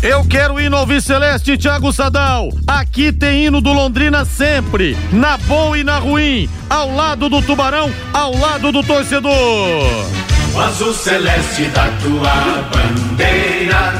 [0.00, 2.50] Eu quero hino ao Celeste, Thiago Sadal.
[2.66, 7.92] Aqui tem hino do Londrina sempre, na boa e na ruim, ao lado do Tubarão,
[8.12, 9.32] ao lado do torcedor.
[10.54, 13.92] O azul celeste da tua bandeira,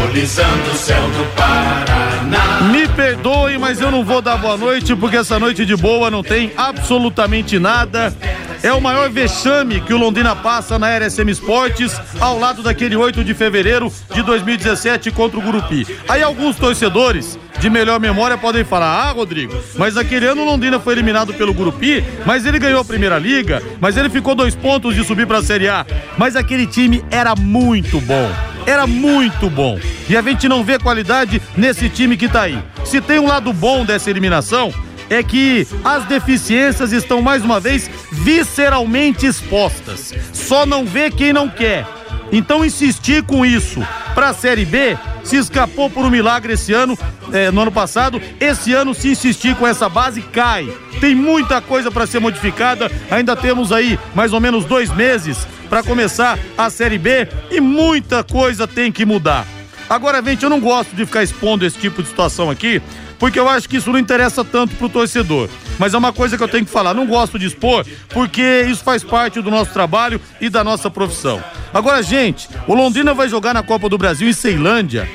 [0.00, 2.70] simbolizando o céu do Paraná.
[2.72, 6.22] Me perdoe, mas eu não vou dar boa noite, porque essa noite de boa não
[6.22, 8.14] tem absolutamente nada.
[8.62, 13.22] É o maior vexame que o Londrina passa na RSM Esportes, ao lado daquele 8
[13.24, 15.86] de fevereiro de 2017 contra o Gurupi.
[16.08, 20.78] Aí alguns torcedores de melhor memória podem falar: ah, Rodrigo, mas aquele ano o Londrina
[20.78, 24.94] foi eliminado pelo Gurupi, mas ele ganhou a primeira liga, mas ele ficou dois pontos
[24.94, 25.86] de subir para a Série A.
[26.18, 28.49] Mas aquele time era muito bom.
[28.66, 29.78] Era muito bom.
[30.08, 32.58] E a gente não vê qualidade nesse time que tá aí.
[32.84, 34.72] Se tem um lado bom dessa eliminação,
[35.08, 40.14] é que as deficiências estão mais uma vez visceralmente expostas.
[40.32, 41.86] Só não vê quem não quer.
[42.32, 46.96] Então insistir com isso para a Série B se escapou por um milagre esse ano,
[47.32, 48.20] eh, no ano passado.
[48.38, 50.68] Esse ano, se insistir com essa base, cai.
[51.00, 52.90] Tem muita coisa para ser modificada.
[53.10, 58.24] Ainda temos aí mais ou menos dois meses para começar a Série B e muita
[58.24, 59.46] coisa tem que mudar.
[59.88, 62.82] Agora, gente, eu não gosto de ficar expondo esse tipo de situação aqui,
[63.18, 65.48] porque eu acho que isso não interessa tanto pro torcedor.
[65.78, 68.82] Mas é uma coisa que eu tenho que falar, não gosto de expor, porque isso
[68.82, 71.42] faz parte do nosso trabalho e da nossa profissão.
[71.72, 75.08] Agora, gente, o Londrina vai jogar na Copa do Brasil em Ceilândia.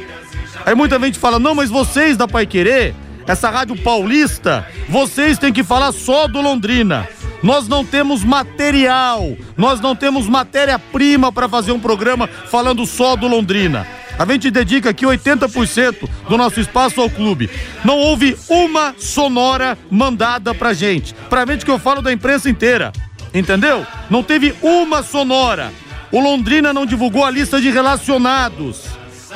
[0.66, 2.96] Aí muita gente fala: "Não, mas vocês da Pai Querer,
[3.28, 7.08] essa rádio paulista, vocês têm que falar só do Londrina.
[7.44, 13.28] Nós não temos material, nós não temos matéria-prima para fazer um programa falando só do
[13.28, 13.86] Londrina.
[14.18, 17.50] A gente dedica aqui 80% do nosso espaço ao clube.
[17.84, 21.14] Não houve uma sonora mandada pra gente.
[21.30, 22.94] Pra gente que eu falo da imprensa inteira.
[23.34, 23.86] Entendeu?
[24.10, 25.72] Não teve uma sonora.
[26.12, 28.86] O Londrina não divulgou a lista de relacionados.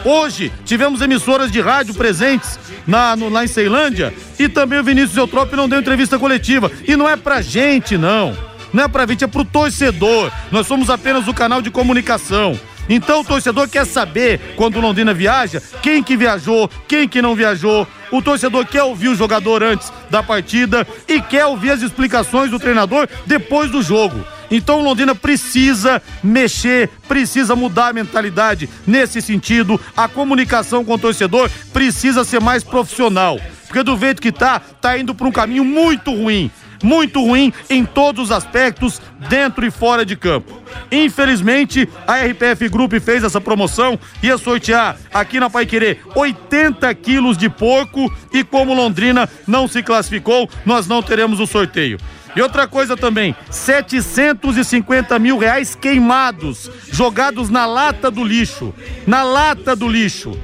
[0.06, 5.18] Hoje tivemos emissoras de rádio presentes na, no, lá em Ceilândia e também o Vinícius
[5.18, 6.72] Eutrópio não deu entrevista coletiva.
[6.88, 8.36] E não é pra gente, não.
[8.72, 10.32] Não é pra gente, é pro torcedor.
[10.52, 12.60] Nós somos apenas o canal de comunicação.
[12.88, 17.36] Então o torcedor quer saber, quando o Londrina viaja, quem que viajou, quem que não
[17.36, 17.88] viajou.
[18.12, 22.58] O torcedor quer ouvir o jogador antes da partida e quer ouvir as explicações do
[22.58, 24.26] treinador depois do jogo.
[24.52, 29.80] Então Londrina precisa mexer, precisa mudar a mentalidade nesse sentido.
[29.96, 33.40] A comunicação com o torcedor precisa ser mais profissional.
[33.68, 36.52] Porque do jeito que tá, tá indo para um caminho muito ruim
[36.84, 40.62] muito ruim em todos os aspectos, dentro e fora de campo.
[40.92, 47.50] Infelizmente, a RPF Group fez essa promoção, ia sortear aqui na Paiquerê 80 quilos de
[47.50, 51.98] porco e como Londrina não se classificou, nós não teremos o sorteio.
[52.36, 58.74] E outra coisa também, 750 mil reais queimados, jogados na lata do lixo.
[59.08, 60.38] Na lata do lixo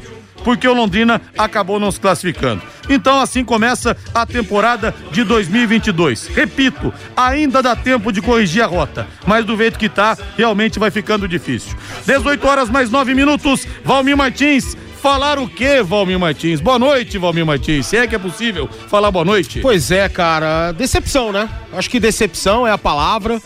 [0.45, 2.61] porque o Londrina acabou não se classificando.
[2.87, 6.27] Então assim começa a temporada de 2022.
[6.27, 10.91] Repito, ainda dá tempo de corrigir a rota, mas do jeito que tá, realmente vai
[10.91, 11.75] ficando difícil.
[12.05, 16.59] 18 horas mais 9 minutos, Valmir Martins, falar o quê, Valmir Martins?
[16.59, 17.85] Boa noite, Valmir Martins.
[17.85, 19.59] Se é que é possível falar boa noite.
[19.59, 20.71] Pois é, cara.
[20.71, 21.47] Decepção, né?
[21.71, 23.39] Acho que decepção é a palavra.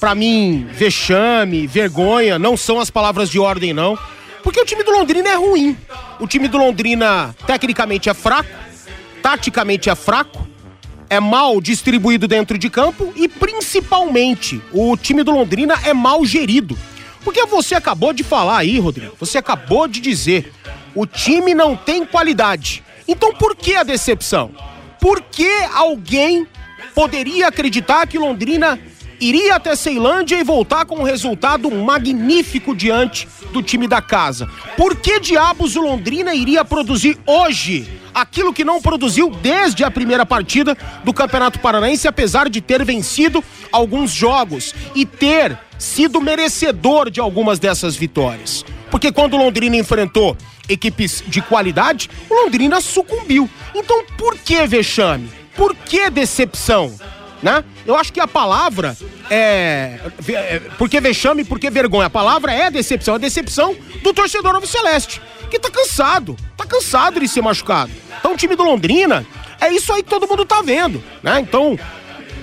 [0.00, 3.96] Pra mim, vexame, vergonha, não são as palavras de ordem, não.
[4.42, 5.76] Porque o time do Londrina é ruim.
[6.18, 8.50] O time do Londrina, tecnicamente, é fraco,
[9.22, 10.44] taticamente é fraco,
[11.08, 16.76] é mal distribuído dentro de campo e, principalmente, o time do Londrina é mal gerido.
[17.22, 20.52] Porque você acabou de falar aí, Rodrigo, você acabou de dizer,
[20.94, 22.82] o time não tem qualidade.
[23.06, 24.50] Então por que a decepção?
[25.00, 26.46] Por que alguém
[26.94, 28.78] poderia acreditar que Londrina
[29.20, 34.48] iria até Ceilândia e voltar com um resultado magnífico diante do time da casa.
[34.76, 40.24] Por que diabos o Londrina iria produzir hoje aquilo que não produziu desde a primeira
[40.24, 43.42] partida do Campeonato Paranaense, apesar de ter vencido
[43.72, 48.64] alguns jogos e ter sido merecedor de algumas dessas vitórias?
[48.90, 50.36] Porque quando o Londrina enfrentou
[50.68, 53.48] equipes de qualidade, o Londrina sucumbiu.
[53.74, 55.30] Então por que vexame?
[55.56, 56.94] Por que decepção?
[57.44, 57.62] né?
[57.84, 58.96] Eu acho que a palavra
[59.28, 60.62] é, é.
[60.78, 62.06] Porque vexame, porque vergonha.
[62.06, 63.16] A palavra é decepção.
[63.16, 65.20] A decepção do torcedor Alves Celeste,
[65.50, 66.36] que tá cansado.
[66.56, 67.92] Tá cansado de ser machucado.
[68.18, 69.26] Então o time do Londrina
[69.60, 71.38] é isso aí que todo mundo tá vendo, né?
[71.38, 71.78] Então,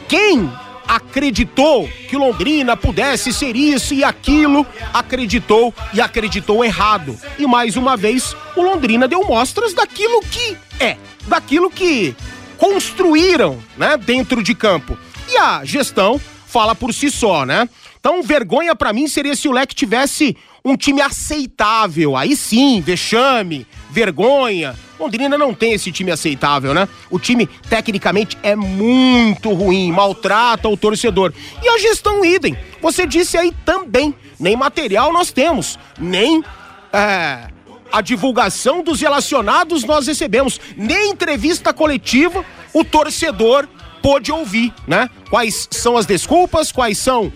[0.07, 0.51] quem
[0.91, 7.17] acreditou que Londrina pudesse ser isso e aquilo, acreditou e acreditou errado.
[7.39, 10.97] E mais uma vez, o Londrina deu mostras daquilo que é,
[11.27, 12.13] daquilo que
[12.57, 14.97] construíram, né, dentro de campo.
[15.29, 17.69] E a gestão fala por si só, né?
[17.97, 20.35] Então, vergonha para mim seria se o Leque tivesse
[20.65, 22.17] um time aceitável.
[22.17, 24.75] Aí sim, vexame, vergonha.
[24.99, 26.87] Londrina não tem esse time aceitável, né?
[27.09, 31.33] O time, tecnicamente, é muito ruim, maltrata o torcedor.
[31.61, 32.57] E a gestão idem.
[32.81, 34.15] Você disse aí também.
[34.39, 36.43] Nem material nós temos, nem
[36.91, 37.47] é,
[37.91, 43.67] a divulgação dos relacionados nós recebemos, nem entrevista coletiva o torcedor
[44.01, 45.09] pôde ouvir, né?
[45.29, 47.31] Quais são as desculpas, quais são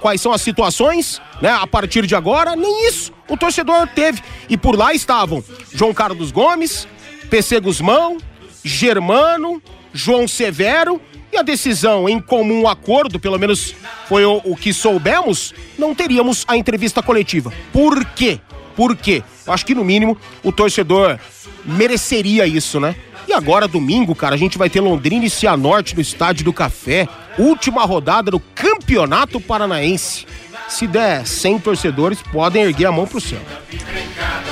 [0.00, 1.50] quais são as situações, né?
[1.50, 4.22] A partir de agora, nem isso o torcedor teve.
[4.48, 5.42] E por lá estavam
[5.72, 6.86] João Carlos Gomes,
[7.28, 8.18] PC Guzmão,
[8.64, 9.62] Germano,
[9.92, 11.00] João Severo
[11.32, 13.74] e a decisão em comum acordo, pelo menos
[14.08, 17.52] foi o, o que soubemos, não teríamos a entrevista coletiva.
[17.72, 18.40] Por quê?
[18.76, 19.22] Por quê?
[19.46, 21.18] Eu acho que no mínimo o torcedor
[21.64, 22.94] mereceria isso, né?
[23.28, 27.08] E agora, domingo, cara, a gente vai ter Londrina e Cianorte no Estádio do Café.
[27.36, 30.26] Última rodada do Campeonato Paranaense.
[30.68, 33.40] Se der 100 torcedores, podem erguer a mão pro céu.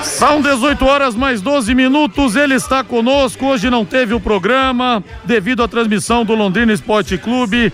[0.03, 2.37] São 18 horas mais 12 minutos.
[2.37, 3.47] Ele está conosco.
[3.47, 7.73] Hoje não teve o programa devido à transmissão do Londrina Esporte Clube.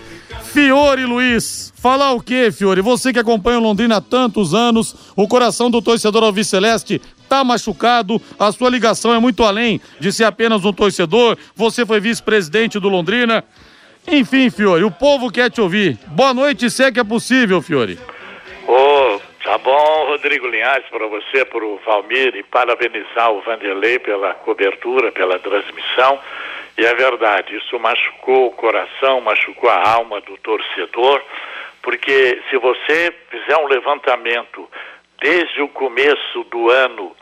[0.53, 2.81] Fiore Luiz, falar o que, Fiore?
[2.81, 6.51] Você que acompanha o Londrina há tantos anos, o coração do torcedor Alves
[7.31, 11.85] Celeste tá machucado, a sua ligação é muito além de ser apenas um torcedor, você
[11.85, 13.43] foi vice-presidente do Londrina.
[14.05, 15.97] Enfim, Fiore, o povo quer te ouvir.
[16.07, 17.97] Boa noite, se é que é possível, Fiore.
[18.67, 23.99] Ô, oh, tá bom, Rodrigo Linhares, para você, para o Valmir, e parabenizar o Vanderlei
[23.99, 26.19] pela cobertura, pela transmissão.
[26.77, 31.21] E é verdade, isso machucou o coração, machucou a alma do torcedor,
[31.81, 34.67] porque se você fizer um levantamento
[35.21, 37.15] desde o começo do ano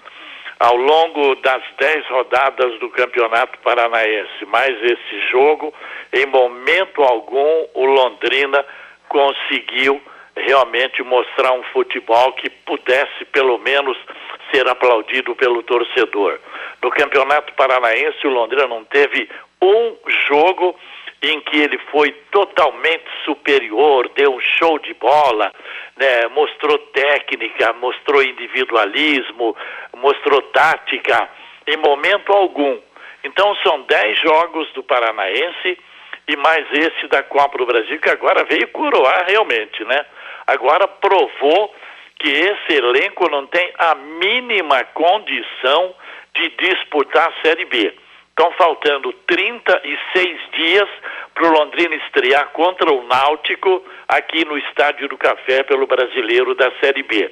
[0.59, 5.73] ao longo das dez rodadas do Campeonato Paranaense, mais esse jogo,
[6.11, 8.65] em momento algum o Londrina
[9.07, 10.01] conseguiu
[10.35, 13.97] realmente mostrar um futebol que pudesse pelo menos
[14.51, 16.39] ser aplaudido pelo torcedor.
[16.81, 19.29] No Campeonato Paranaense, o Londrina não teve
[19.61, 19.95] um
[20.27, 20.75] jogo
[21.21, 25.51] em que ele foi totalmente superior, deu um show de bola,
[25.99, 29.55] né, mostrou técnica, mostrou individualismo,
[29.97, 31.29] mostrou tática,
[31.67, 32.79] em momento algum.
[33.23, 35.77] Então são dez jogos do Paranaense
[36.27, 40.05] e mais esse da Copa do Brasil, que agora veio coroar realmente, né?
[40.47, 41.75] Agora provou
[42.17, 45.93] que esse elenco não tem a mínima condição
[46.33, 47.93] de disputar a Série B.
[48.39, 50.87] Estão faltando 36 dias
[51.33, 56.71] para o Londrina estrear contra o Náutico aqui no Estádio do Café pelo Brasileiro da
[56.79, 57.29] Série B.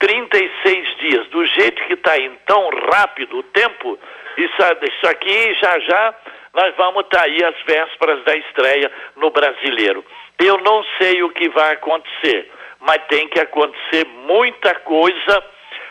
[0.00, 3.96] 36 dias, do jeito que está indo tão rápido o tempo,
[4.36, 4.56] isso,
[4.92, 6.14] isso aqui já já
[6.52, 10.04] nós vamos estar tá aí às vésperas da estreia no Brasileiro.
[10.36, 12.50] Eu não sei o que vai acontecer,
[12.80, 15.44] mas tem que acontecer muita coisa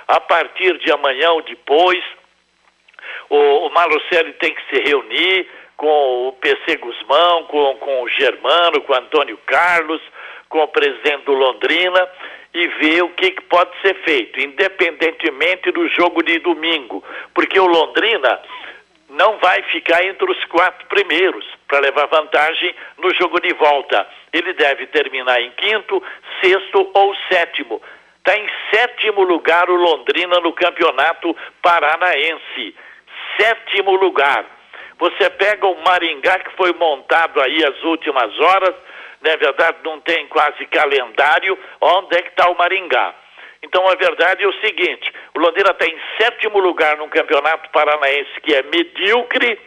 [0.05, 2.03] a partir de amanhã ou depois
[3.29, 5.47] o, o Malucelli tem que se reunir
[5.77, 10.01] com o PC Guzmão, com, com o Germano, com o Antônio Carlos,
[10.49, 12.09] com o presidente do Londrina
[12.53, 17.65] e ver o que, que pode ser feito, independentemente do jogo de domingo, porque o
[17.65, 18.41] Londrina
[19.09, 24.07] não vai ficar entre os quatro primeiros para levar vantagem no jogo de volta.
[24.33, 26.01] Ele deve terminar em quinto,
[26.41, 27.81] sexto ou sétimo.
[28.17, 32.75] Está em sétimo lugar o Londrina no campeonato paranaense
[33.39, 34.45] sétimo lugar.
[34.97, 38.75] Você pega o Maringá, que foi montado aí as últimas horas,
[39.21, 43.13] na verdade não tem quase calendário, onde é que está o Maringá?
[43.63, 48.41] Então a verdade é o seguinte: o Londrina está em sétimo lugar num campeonato paranaense
[48.41, 49.59] que é medíocre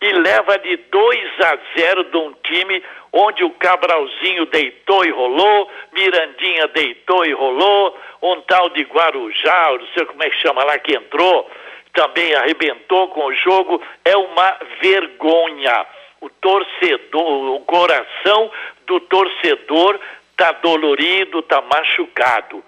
[0.00, 5.70] e leva de 2 a 0 de um time onde o Cabralzinho deitou e rolou,
[5.92, 10.78] Mirandinha deitou e rolou, um tal de Guarujá, não sei como é que chama lá,
[10.78, 11.50] que entrou,
[11.92, 15.86] também arrebentou com o jogo, é uma vergonha.
[16.20, 18.50] O torcedor, o coração
[18.86, 19.98] do torcedor
[20.32, 22.62] está dolorido, está machucado.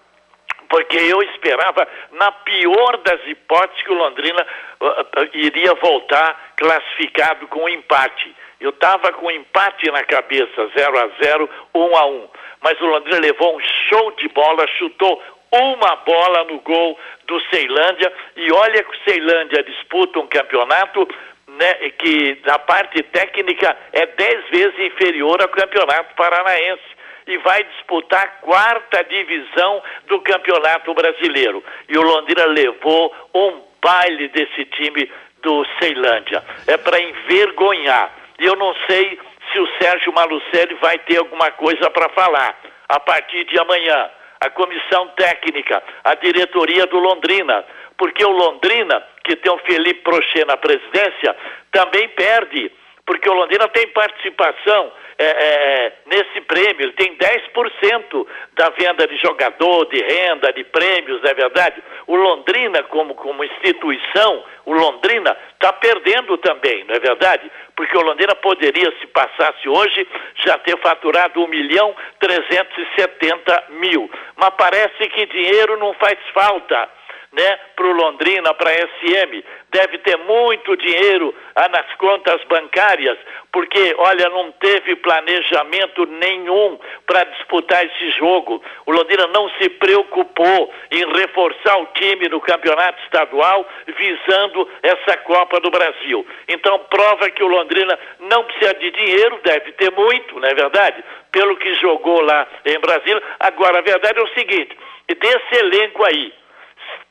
[0.68, 4.46] Porque eu esperava, na pior das hipóteses, que o Londrina
[4.80, 8.34] uh, uh, iria voltar classificado com empate.
[8.58, 12.28] Eu estava com empate na cabeça, 0 a 0 1 a 1
[12.62, 18.12] Mas o Londrina levou um show de bola, chutou uma bola no gol do Ceilândia.
[18.36, 21.06] E olha que o Ceilândia disputa um campeonato
[21.46, 26.82] né, que da parte técnica é dez vezes inferior ao Campeonato Paranaense
[27.26, 31.62] e vai disputar a quarta divisão do Campeonato Brasileiro.
[31.88, 35.10] E o Londrina levou um baile desse time
[35.42, 36.42] do Ceilândia.
[36.66, 38.10] É para envergonhar.
[38.38, 39.18] E eu não sei
[39.52, 44.10] se o Sérgio Malucelli vai ter alguma coisa para falar a partir de amanhã.
[44.44, 47.64] A comissão técnica, a diretoria do Londrina,
[47.96, 51.36] porque o Londrina, que tem o Felipe Prochet na presidência,
[51.70, 52.72] também perde,
[53.04, 59.16] porque o Londrina tem participação é, é, nesse prêmio, ele tem 10% da venda de
[59.16, 61.82] jogador, de renda, de prêmios, não é verdade?
[62.06, 67.50] O Londrina, como, como instituição, o Londrina está perdendo também, não é verdade?
[67.76, 70.06] Porque o Londrina poderia, se passasse hoje,
[70.44, 74.10] já ter faturado 1 milhão 370 mil.
[74.36, 76.88] Mas parece que dinheiro não faz falta
[77.32, 79.44] né, para o Londrina, para a SM.
[79.70, 83.18] Deve ter muito dinheiro ah, nas contas bancárias,
[83.50, 88.62] porque, olha, não teve planejamento nenhum para disputar esse jogo.
[88.84, 95.58] O Londrina não se preocupou em reforçar o time no campeonato estadual, visando essa Copa
[95.60, 96.26] do Brasil.
[96.48, 101.02] Então, prova que o Londrina não precisa de dinheiro, deve ter muito, não é verdade?
[101.30, 103.22] Pelo que jogou lá em Brasília.
[103.40, 104.76] Agora, a verdade é o seguinte:
[105.08, 106.32] desse elenco aí,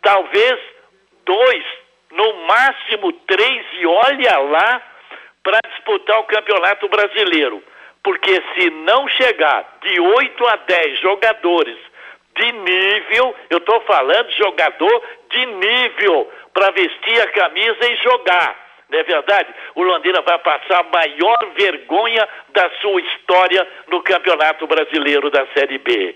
[0.01, 0.59] talvez
[1.25, 1.63] dois,
[2.11, 4.81] no máximo três, e olha lá,
[5.43, 7.63] para disputar o Campeonato Brasileiro.
[8.03, 11.77] Porque se não chegar de 8 a 10 jogadores
[12.35, 18.55] de nível, eu estou falando de jogador de nível, para vestir a camisa e jogar.
[18.89, 19.53] Não é verdade?
[19.75, 25.77] O Londrina vai passar a maior vergonha da sua história no Campeonato Brasileiro da Série
[25.77, 26.15] B.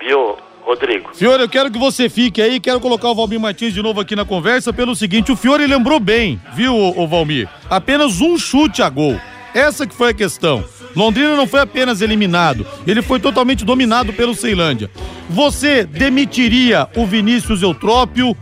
[0.00, 0.53] Viu?
[0.64, 1.10] Rodrigo.
[1.14, 4.16] Fiore, eu quero que você fique aí, quero colocar o Valmir Martins de novo aqui
[4.16, 7.48] na conversa pelo seguinte, o Fiore lembrou bem, viu, o Valmir?
[7.68, 9.20] Apenas um chute a gol.
[9.54, 10.64] Essa que foi a questão.
[10.96, 14.90] Londrina não foi apenas eliminado, ele foi totalmente dominado pelo Ceilândia.
[15.28, 18.36] Você demitiria o Vinícius Eutrópio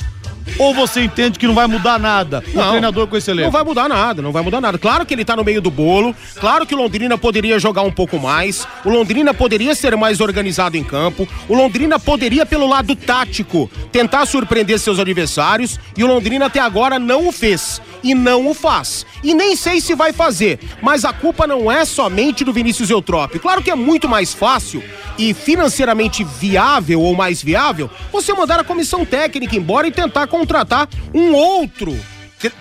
[0.59, 2.71] ou você entende que não vai mudar nada o Não.
[2.71, 3.47] treinador com esse elenco?
[3.47, 4.79] Não vai mudar nada, não vai mudar nada.
[4.79, 7.91] Claro que ele tá no meio do bolo, claro que o Londrina poderia jogar um
[7.93, 12.95] pouco mais, o Londrina poderia ser mais organizado em campo, o Londrina poderia, pelo lado
[12.95, 17.81] tático, tentar surpreender seus adversários, e o Londrina até agora não o fez.
[18.05, 19.07] E não o faz.
[19.23, 23.39] E nem sei se vai fazer, mas a culpa não é somente do Vinícius Eutrópio.
[23.39, 24.83] Claro que é muito mais fácil
[25.17, 30.89] e financeiramente viável ou mais viável você mandar a comissão técnica embora e tentar contratar
[31.13, 31.95] um outro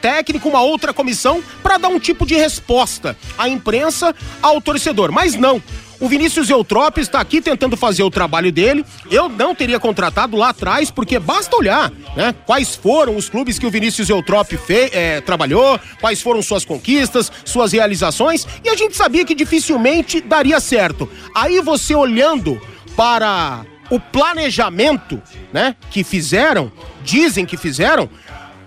[0.02, 5.12] técnico, uma outra comissão para dar um tipo de resposta à imprensa, ao torcedor.
[5.12, 5.64] Mas não.
[6.00, 8.84] O Vinícius Eutrópio está aqui tentando fazer o trabalho dele.
[9.10, 12.34] Eu não teria contratado lá atrás, porque basta olhar, né?
[12.46, 14.10] Quais foram os clubes que o Vinícius
[14.58, 20.22] fe- eh, trabalhou, quais foram suas conquistas, suas realizações, e a gente sabia que dificilmente
[20.22, 21.08] daria certo.
[21.36, 22.60] Aí você olhando
[22.96, 25.22] para o planejamento,
[25.52, 26.72] né, que fizeram,
[27.04, 28.10] dizem que fizeram,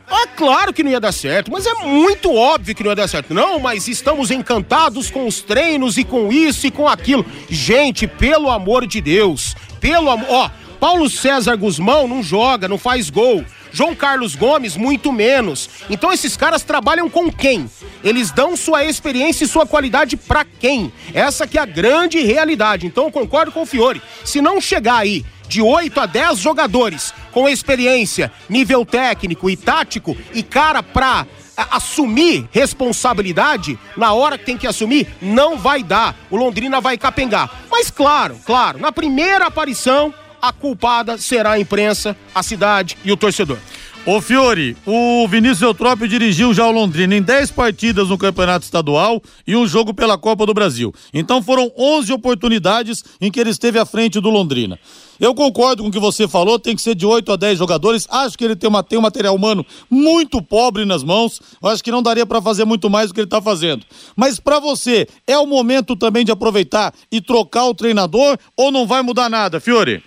[0.06, 3.08] é claro que não ia dar certo, mas é muito óbvio que não ia dar
[3.08, 3.32] certo.
[3.32, 7.24] Não, mas estamos encantados com os treinos e com isso e com aquilo.
[7.48, 10.28] Gente, pelo amor de Deus, pelo amor.
[10.28, 10.50] Ó,
[10.84, 13.42] Paulo César Guzmão não joga, não faz gol.
[13.72, 15.70] João Carlos Gomes, muito menos.
[15.88, 17.70] Então esses caras trabalham com quem?
[18.04, 20.92] Eles dão sua experiência e sua qualidade pra quem?
[21.14, 22.86] Essa que é a grande realidade.
[22.86, 24.02] Então eu concordo com o Fiore.
[24.26, 30.14] Se não chegar aí de 8 a 10 jogadores com experiência, nível técnico e tático
[30.34, 31.26] e cara pra
[31.56, 36.14] a- assumir responsabilidade na hora que tem que assumir, não vai dar.
[36.30, 37.50] O Londrina vai capengar.
[37.70, 40.12] Mas claro, claro, na primeira aparição,
[40.44, 43.56] a culpada será a imprensa, a cidade e o torcedor.
[44.04, 49.22] Ô Fiore, o Vinícius Eutrópio dirigiu já o Londrina em 10 partidas no Campeonato Estadual
[49.46, 50.92] e um jogo pela Copa do Brasil.
[51.14, 54.78] Então foram 11 oportunidades em que ele esteve à frente do Londrina.
[55.18, 58.06] Eu concordo com o que você falou, tem que ser de 8 a 10 jogadores.
[58.10, 61.40] Acho que ele tem, uma, tem um material humano muito pobre nas mãos.
[61.62, 63.86] Acho que não daria para fazer muito mais do que ele tá fazendo.
[64.14, 68.86] Mas para você, é o momento também de aproveitar e trocar o treinador ou não
[68.86, 70.02] vai mudar nada, Fiore?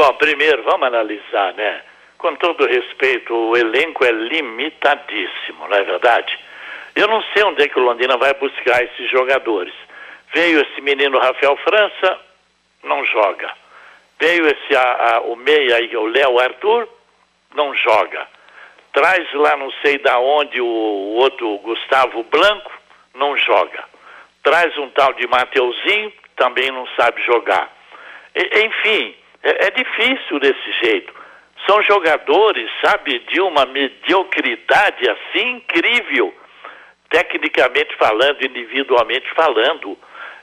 [0.00, 1.82] Bom, primeiro, vamos analisar, né?
[2.16, 6.38] Com todo respeito, o elenco é limitadíssimo, não é verdade?
[6.96, 9.74] Eu não sei onde é que o Londrina vai buscar esses jogadores.
[10.32, 12.18] Veio esse menino Rafael França,
[12.82, 13.52] não joga.
[14.18, 16.88] Veio esse a, a- o meia aí, o Léo Arthur,
[17.54, 18.26] não joga.
[18.94, 22.72] Traz lá não sei da onde o, o outro Gustavo Blanco,
[23.14, 23.84] não joga.
[24.42, 27.70] Traz um tal de Mateuzinho, também não sabe jogar.
[28.34, 31.12] E- enfim, é, é difícil desse jeito.
[31.66, 36.34] São jogadores, sabe, de uma mediocridade assim incrível.
[37.10, 39.98] tecnicamente falando, individualmente falando.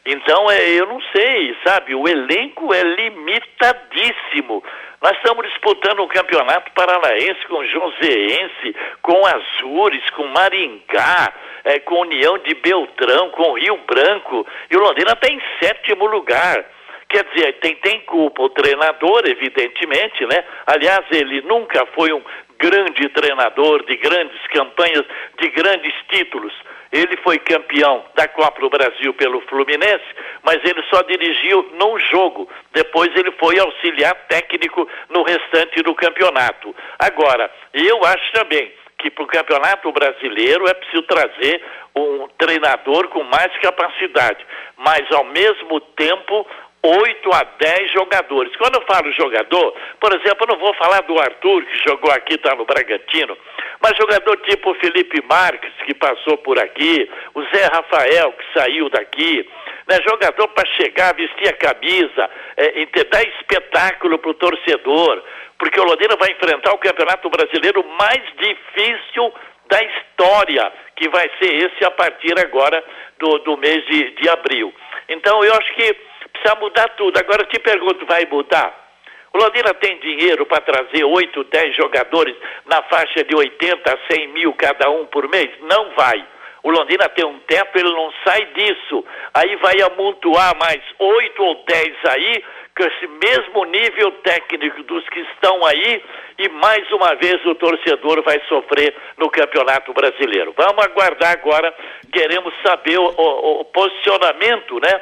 [0.05, 1.95] Então, é, eu não sei, sabe?
[1.95, 4.63] O elenco é limitadíssimo.
[5.01, 12.37] Nós estamos disputando um campeonato paranaense com Joseense, com Azures, com Maringá, é, com União
[12.37, 14.45] de Beltrão, com Rio Branco.
[14.69, 16.65] E o Londrina está em sétimo lugar.
[17.09, 20.43] Quer dizer, tem, tem culpa o treinador, evidentemente, né?
[20.65, 22.21] Aliás, ele nunca foi um
[22.59, 25.05] grande treinador de grandes campanhas,
[25.39, 26.53] de grandes títulos.
[26.91, 30.05] Ele foi campeão da Copa do Brasil pelo Fluminense,
[30.43, 32.49] mas ele só dirigiu num jogo.
[32.73, 36.75] Depois ele foi auxiliar técnico no restante do campeonato.
[36.99, 41.63] Agora, eu acho também que para o Campeonato Brasileiro é preciso trazer
[41.95, 44.43] um treinador com mais capacidade,
[44.77, 46.47] mas ao mesmo tempo
[46.87, 48.55] 8 a 10 jogadores.
[48.55, 52.35] Quando eu falo jogador, por exemplo, eu não vou falar do Arthur, que jogou aqui,
[52.35, 53.37] está no Bragantino,
[53.81, 59.49] mas jogador tipo Felipe Marques, que passou por aqui, o Zé Rafael, que saiu daqui,
[59.87, 65.23] né, jogador para chegar, vestir a camisa, é, dar espetáculo para o torcedor,
[65.59, 69.33] porque o Londrina vai enfrentar o Campeonato Brasileiro mais difícil
[69.69, 72.81] da história, que vai ser esse a partir agora
[73.19, 74.73] do, do mês de, de abril.
[75.09, 75.95] Então, eu acho que
[76.37, 77.17] precisa mudar tudo.
[77.17, 78.85] Agora eu te pergunto, vai mudar?
[79.33, 84.27] O Londrina tem dinheiro para trazer 8, 10 jogadores na faixa de 80 a 100
[84.29, 85.49] mil cada um por mês?
[85.61, 86.25] Não vai.
[86.63, 89.05] O Londrina tem um teto, ele não sai disso.
[89.33, 92.43] Aí vai amontoar mais 8 ou 10 aí,
[92.75, 96.03] com esse mesmo nível técnico dos que estão aí,
[96.37, 100.53] e mais uma vez o torcedor vai sofrer no Campeonato Brasileiro.
[100.57, 101.73] Vamos aguardar agora,
[102.11, 105.01] queremos saber o, o, o posicionamento, né?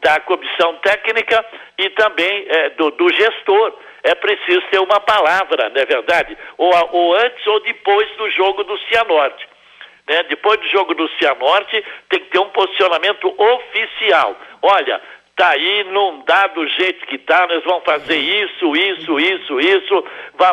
[0.00, 1.44] Da comissão técnica
[1.78, 3.74] e também é, do, do, gestor.
[4.02, 6.36] É preciso ter uma palavra, não é verdade?
[6.56, 9.48] Ou, ou antes ou depois do jogo do Cianorte.
[10.08, 10.22] Né?
[10.24, 14.36] Depois do jogo do Cianorte, tem que ter um posicionamento oficial.
[14.62, 15.00] Olha,
[15.36, 20.04] tá aí, não dá do jeito que tá, nós vamos fazer isso, isso, isso, isso,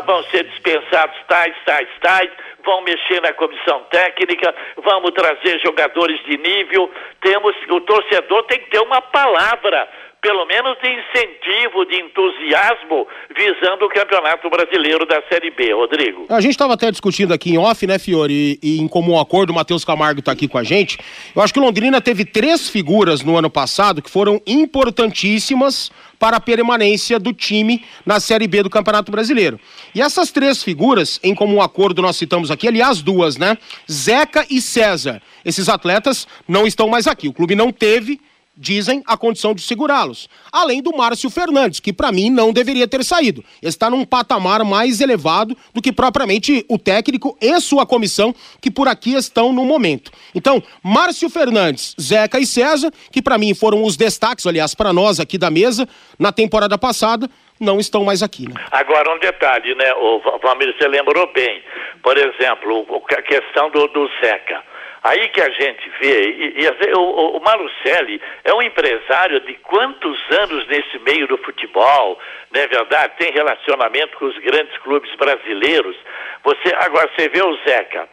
[0.05, 2.29] vão ser dispensados tais, tais, tais,
[2.65, 4.53] vão mexer na comissão técnica,
[4.83, 6.91] vamos trazer jogadores de nível.
[7.21, 9.87] Temos, o torcedor tem que ter uma palavra,
[10.23, 13.05] pelo menos de incentivo, de entusiasmo,
[13.35, 16.25] visando o Campeonato Brasileiro da Série B, Rodrigo.
[16.29, 19.49] A gente estava até discutindo aqui em off, né, Fiore, e, e em comum acordo,
[19.49, 20.97] o Matheus Camargo está aqui com a gente.
[21.35, 26.37] Eu acho que o Londrina teve três figuras no ano passado que foram importantíssimas para
[26.37, 29.59] a permanência do time na Série B do Campeonato Brasileiro.
[29.93, 33.57] E essas três figuras, em comum acordo, nós citamos aqui, aliás, duas, né?
[33.91, 35.21] Zeca e César.
[35.43, 37.27] Esses atletas não estão mais aqui.
[37.27, 38.21] O clube não teve
[38.55, 40.29] dizem, a condição de segurá-los.
[40.51, 43.43] Além do Márcio Fernandes, que para mim não deveria ter saído.
[43.61, 48.87] Está num patamar mais elevado do que propriamente o técnico e sua comissão, que por
[48.87, 50.11] aqui estão no momento.
[50.35, 55.19] Então, Márcio Fernandes, Zeca e César, que para mim foram os destaques, aliás, para nós
[55.19, 55.87] aqui da mesa,
[56.19, 58.47] na temporada passada, não estão mais aqui.
[58.47, 58.55] Né?
[58.71, 61.63] Agora, um detalhe, né, o Valmir, você lembrou bem.
[62.01, 64.63] Por exemplo, a questão do, do Zeca.
[65.03, 70.17] Aí que a gente vê, e, e o, o Malucelli é um empresário de quantos
[70.31, 72.17] anos nesse meio do futebol,
[72.49, 73.13] não é verdade?
[73.17, 75.97] Tem relacionamento com os grandes clubes brasileiros.
[76.43, 78.07] Você Agora você vê o Zeca.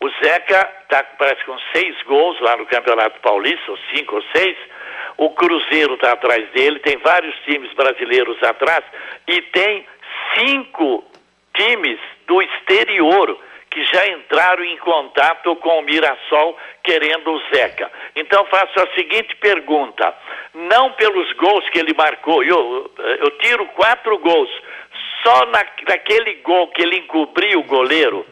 [0.00, 4.56] O Zeca está, parece, com seis gols lá no Campeonato Paulista, ou cinco ou seis.
[5.16, 8.84] O Cruzeiro está atrás dele, tem vários times brasileiros atrás,
[9.28, 9.86] e tem
[10.36, 11.04] cinco
[11.54, 13.38] times do exterior
[13.74, 17.90] que já entraram em contato com o Mirassol querendo o Zeca.
[18.14, 20.14] Então faço a seguinte pergunta:
[20.54, 24.48] não pelos gols que ele marcou, eu, eu tiro quatro gols,
[25.24, 28.24] só na, naquele gol que ele encobriu o goleiro.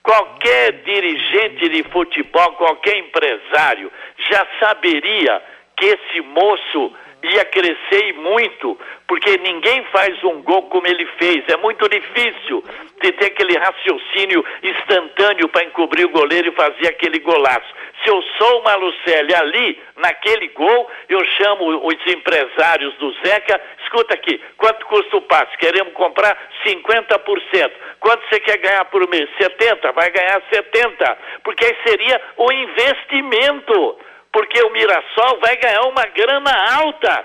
[0.00, 3.90] Qualquer dirigente de futebol, qualquer empresário
[4.30, 5.42] já saberia
[5.76, 11.44] que esse moço ia crescer muito, porque ninguém faz um gol como ele fez.
[11.48, 12.62] É muito difícil
[13.02, 17.74] de ter aquele raciocínio instantâneo para encobrir o goleiro e fazer aquele golaço.
[18.02, 24.14] Se eu sou o Malucelli ali, naquele gol, eu chamo os empresários do Zeca, escuta
[24.14, 25.56] aqui, quanto custa o passe?
[25.58, 27.72] Queremos comprar 50%.
[28.00, 29.28] Quanto você quer ganhar por mês?
[29.38, 29.92] 70?
[29.92, 33.98] Vai ganhar 70, porque aí seria o investimento
[34.34, 37.24] porque o Mirassol vai ganhar uma grana alta.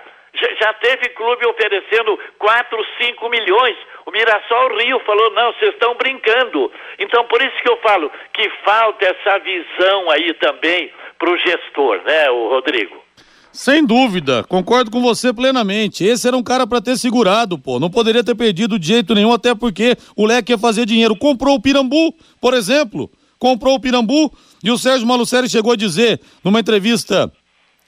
[0.62, 3.76] Já, teve clube oferecendo 4, 5 milhões.
[4.06, 6.72] O Mirassol Rio falou: não, vocês estão brincando.
[7.00, 12.00] Então, por isso que eu falo que falta essa visão aí também para o gestor,
[12.06, 13.04] né, o Rodrigo?
[13.52, 16.06] Sem dúvida, concordo com você plenamente.
[16.06, 17.80] Esse era um cara para ter segurado, pô.
[17.80, 21.17] Não poderia ter perdido de jeito nenhum, até porque o Leque ia fazer dinheiro.
[21.17, 23.10] Comprou o Pirambu, por exemplo.
[23.39, 24.32] Comprou o Pirambu,
[24.63, 27.32] E o Sérgio Malucelli chegou a dizer numa entrevista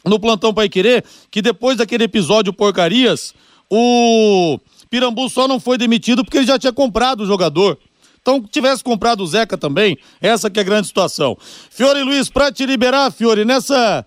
[0.06, 3.34] no Plantão Pai Querer que depois daquele episódio Porcarias,
[3.70, 7.78] o Pirambu só não foi demitido porque ele já tinha comprado o jogador.
[8.22, 11.36] Então, tivesse comprado o Zeca também, essa que é a grande situação.
[11.72, 14.06] Fiore Luiz, pra te liberar, Fiore, nessa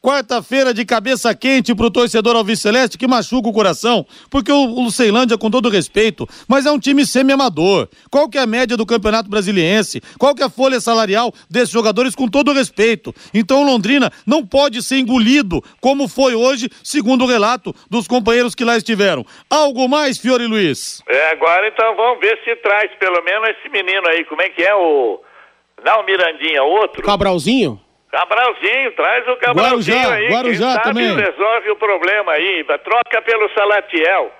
[0.00, 4.92] Quarta-feira de cabeça quente pro torcedor Alves Celeste que machuca o coração, porque o, o
[4.92, 7.88] Ceilândia, com todo respeito, mas é um time semi-amador.
[8.08, 10.00] Qual que é a média do Campeonato Brasiliense?
[10.16, 13.12] Qual que é a folha salarial desses jogadores, com todo respeito?
[13.34, 18.54] Então o Londrina não pode ser engolido, como foi hoje, segundo o relato dos companheiros
[18.54, 19.26] que lá estiveram.
[19.50, 21.02] Algo mais, Fiore Luiz?
[21.08, 24.62] É, agora então vamos ver se traz pelo menos esse menino aí, como é que
[24.62, 25.20] é o...
[25.84, 27.02] Não, Mirandinha, outro?
[27.02, 27.80] Cabralzinho?
[28.10, 30.28] Cabralzinho, traz o Cabralzinho Guarujá, aí.
[30.28, 31.16] Guarujá quem sabe também.
[31.16, 32.64] resolve o problema aí.
[32.84, 34.32] Troca pelo Salatiel.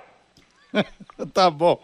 [1.34, 1.78] tá bom.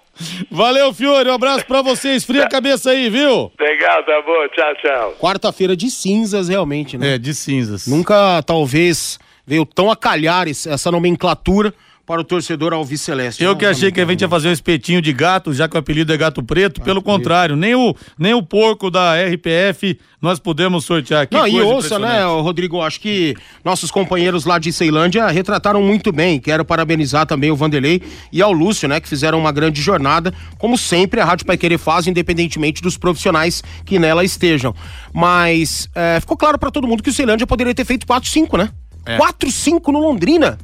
[0.50, 1.28] Valeu, Fiore.
[1.28, 2.14] Um abraço pra você.
[2.14, 3.52] Esfria a cabeça aí, viu?
[3.58, 4.48] Legal, tá bom.
[4.48, 5.12] Tchau, tchau.
[5.20, 7.14] Quarta-feira de cinzas, realmente, né?
[7.14, 7.86] É, de cinzas.
[7.86, 11.74] Nunca, talvez, veio tão a calhar essa nomenclatura
[12.06, 13.42] para o torcedor Alves Celeste.
[13.42, 15.78] Eu que achei que a gente ia fazer um espetinho de gato, já que o
[15.78, 16.82] apelido é gato preto.
[16.82, 21.26] Pelo contrário, nem o, nem o porco da RPF nós podemos sortear.
[21.26, 26.12] Que Não, e ouça, né, Rodrigo, acho que nossos companheiros lá de Ceilândia retrataram muito
[26.12, 26.38] bem.
[26.38, 30.76] Quero parabenizar também o Vanderlei e ao Lúcio, né, que fizeram uma grande jornada, como
[30.76, 34.74] sempre a Rádio Pai Querer faz, independentemente dos profissionais que nela estejam.
[35.12, 38.70] Mas é, ficou claro pra todo mundo que o Ceilândia poderia ter feito 4-5, né?
[39.06, 39.18] É.
[39.18, 40.58] 4-5 no Londrina.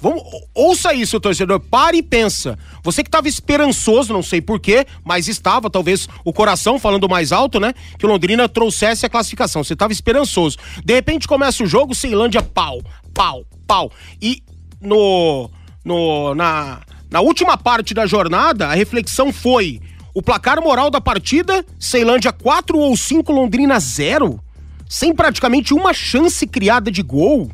[0.00, 0.22] Vamos,
[0.54, 1.60] ouça isso, torcedor.
[1.60, 2.58] Pare e pensa.
[2.82, 7.60] Você que estava esperançoso, não sei porquê, mas estava, talvez o coração falando mais alto,
[7.60, 7.74] né?
[7.98, 9.62] Que o Londrina trouxesse a classificação.
[9.62, 10.56] Você estava esperançoso.
[10.82, 12.80] De repente começa o jogo, Ceilândia, pau,
[13.12, 13.92] pau, pau.
[14.22, 14.42] E
[14.80, 15.50] no,
[15.84, 19.80] no, na, na última parte da jornada, a reflexão foi:
[20.14, 24.40] o placar moral da partida, Ceilândia 4 ou 5, Londrina 0?
[24.88, 27.50] Sem praticamente uma chance criada de gol.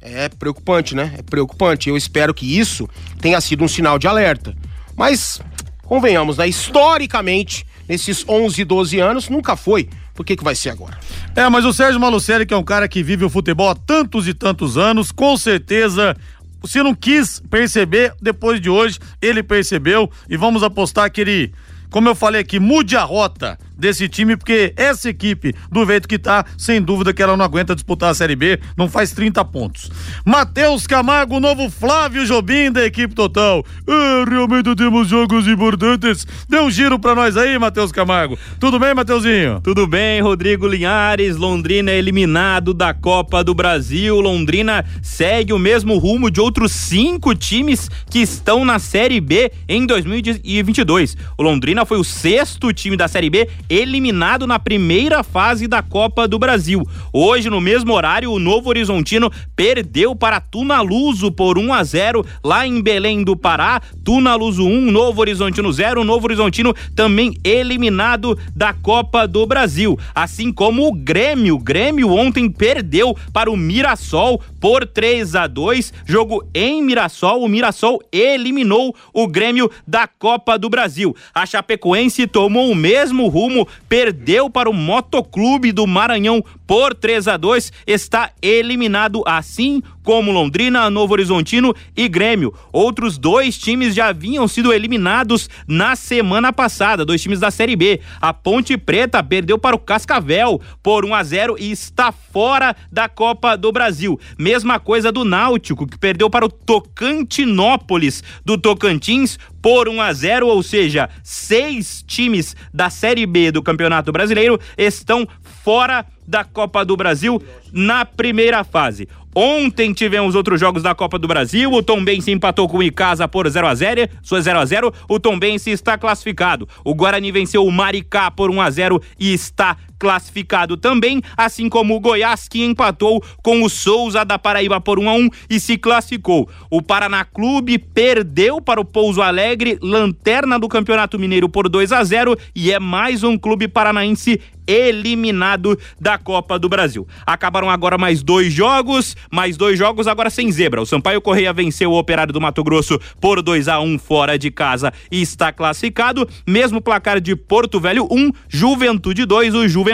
[0.00, 1.14] É preocupante, né?
[1.18, 1.88] É preocupante.
[1.88, 2.88] Eu espero que isso
[3.20, 4.54] tenha sido um sinal de alerta.
[4.96, 5.40] Mas,
[5.84, 6.46] convenhamos, né?
[6.48, 9.88] Historicamente, nesses 11, 12 anos, nunca foi.
[10.14, 10.98] Por que, que vai ser agora?
[11.34, 14.26] É, mas o Sérgio Malucelli, que é um cara que vive o futebol há tantos
[14.26, 16.16] e tantos anos, com certeza,
[16.64, 21.52] se não quis perceber, depois de hoje, ele percebeu e vamos apostar que ele,
[21.90, 26.18] como eu falei aqui, mude a rota desse time, porque essa equipe, do jeito que
[26.18, 29.90] tá, sem dúvida que ela não aguenta disputar a Série B, não faz 30 pontos.
[30.24, 33.64] Matheus Camargo, o novo Flávio Jobim da equipe total.
[33.86, 36.26] Ah, realmente temos jogos importantes.
[36.48, 38.38] Dê um giro pra nós aí, Matheus Camargo.
[38.58, 39.60] Tudo bem, Mateuzinho?
[39.62, 41.36] Tudo bem, Rodrigo Linhares.
[41.36, 44.20] Londrina é eliminado da Copa do Brasil.
[44.20, 49.86] Londrina segue o mesmo rumo de outros cinco times que estão na Série B em
[49.86, 51.16] 2022.
[51.36, 56.26] O Londrina foi o sexto time da Série B eliminado na primeira fase da Copa
[56.26, 56.86] do Brasil.
[57.12, 62.66] Hoje, no mesmo horário, o Novo Horizontino perdeu para Tunaluso por 1 a 0 lá
[62.66, 63.80] em Belém do Pará.
[64.04, 66.04] Tunaluso 1, Novo Horizontino 0.
[66.04, 69.98] Novo Horizontino também eliminado da Copa do Brasil.
[70.14, 71.56] Assim como o Grêmio.
[71.56, 75.92] O Grêmio ontem perdeu para o Mirassol por 3 a 2.
[76.06, 77.42] Jogo em Mirassol.
[77.42, 81.14] O Mirassol eliminou o Grêmio da Copa do Brasil.
[81.34, 83.57] A Chapecoense tomou o mesmo rumo,
[83.88, 87.72] perdeu para o Motoclube do Maranhão por 3 a 2.
[87.86, 92.54] Está eliminado assim como Londrina, Novo Horizontino e Grêmio.
[92.72, 98.00] Outros dois times já haviam sido eliminados na semana passada, dois times da Série B.
[98.20, 103.08] A Ponte Preta perdeu para o Cascavel por 1 a 0 e está fora da
[103.08, 104.18] Copa do Brasil.
[104.38, 110.46] Mesma coisa do Náutico, que perdeu para o Tocantinópolis do Tocantins por 1 a 0,
[110.46, 115.26] ou seja, seis times da Série B do Campeonato Brasileiro estão
[115.68, 119.06] fora da Copa do Brasil na primeira fase.
[119.34, 121.70] Ontem tivemos outros jogos da Copa do Brasil.
[121.70, 124.94] O Tom se empatou com o Icasa por 0 a 0, sua 0 a 0.
[125.06, 126.66] O Tom se está classificado.
[126.82, 131.94] O Guarani venceu o Maricá por 1 a 0 e está classificado também, assim como
[131.94, 135.76] o Goiás que empatou com o Souza da Paraíba por 1 a 1 e se
[135.76, 136.48] classificou.
[136.70, 142.04] O Paraná Clube perdeu para o Pouso Alegre, lanterna do Campeonato Mineiro por 2 a
[142.04, 147.08] 0 e é mais um clube paranaense eliminado da Copa do Brasil.
[147.26, 150.82] Acabaram agora mais dois jogos, mais dois jogos agora sem zebra.
[150.82, 154.50] O Sampaio Correia venceu o Operário do Mato Grosso por 2 a 1 fora de
[154.50, 156.28] casa e está classificado.
[156.46, 159.87] Mesmo placar de Porto Velho 1, Juventude 2, o Juventude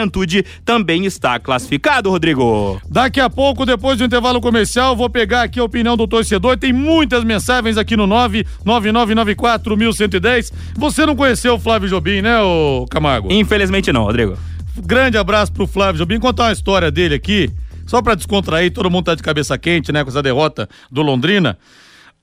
[0.63, 2.81] também está classificado, Rodrigo.
[2.89, 6.57] Daqui a pouco, depois do intervalo comercial, vou pegar aqui a opinião do torcedor.
[6.57, 10.51] Tem muitas mensagens aqui no 99994 1110.
[10.77, 13.31] Você não conheceu o Flávio Jobim, né, ô Camargo?
[13.31, 14.37] Infelizmente não, Rodrigo.
[14.77, 16.19] grande abraço pro Flávio Jobim.
[16.19, 17.49] Contar uma história dele aqui,
[17.85, 21.57] só pra descontrair, todo mundo tá de cabeça quente, né, com essa derrota do Londrina.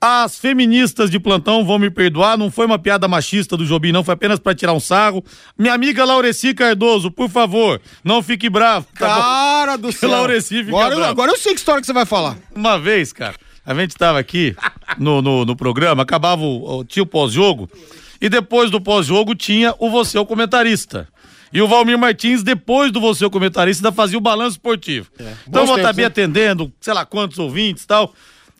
[0.05, 4.03] As feministas de plantão vão me perdoar, não foi uma piada machista do Jobim, não,
[4.03, 5.23] foi apenas para tirar um sarro.
[5.57, 8.85] Minha amiga Laureci Cardoso, por favor, não fique bravo.
[8.99, 10.09] Tá cara do céu.
[10.09, 11.09] Laureci fica agora, bravo.
[11.09, 12.35] agora eu sei que história que você vai falar.
[12.53, 13.35] Uma vez, cara,
[13.65, 14.53] a gente tava aqui
[14.99, 17.71] no, no, no programa, acabava o, o tinha o pós-jogo,
[18.19, 21.07] e depois do pós-jogo tinha o Você, o comentarista.
[21.53, 25.07] E o Valmir Martins, depois do Você, o comentarista, ainda fazia o balanço esportivo.
[25.17, 25.33] É.
[25.47, 28.13] Então, eu tá bem atendendo, sei lá quantos ouvintes e tal.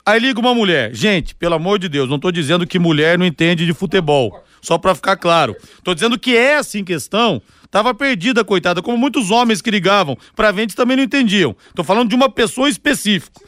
[0.06, 0.94] Aí liga uma mulher.
[0.94, 4.44] Gente, pelo amor de Deus, não tô dizendo que mulher não entende de futebol.
[4.62, 5.56] Só pra ficar claro.
[5.84, 10.52] Tô dizendo que essa em questão tava perdida, coitada, como muitos homens que ligavam pra
[10.52, 11.56] ventes também não entendiam.
[11.76, 13.40] Tô falando de uma pessoa específica.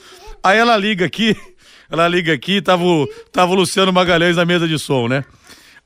[0.43, 1.35] Aí ela liga aqui,
[1.91, 5.23] ela liga aqui, tava, o- tava o Luciano Magalhães na mesa de som, né?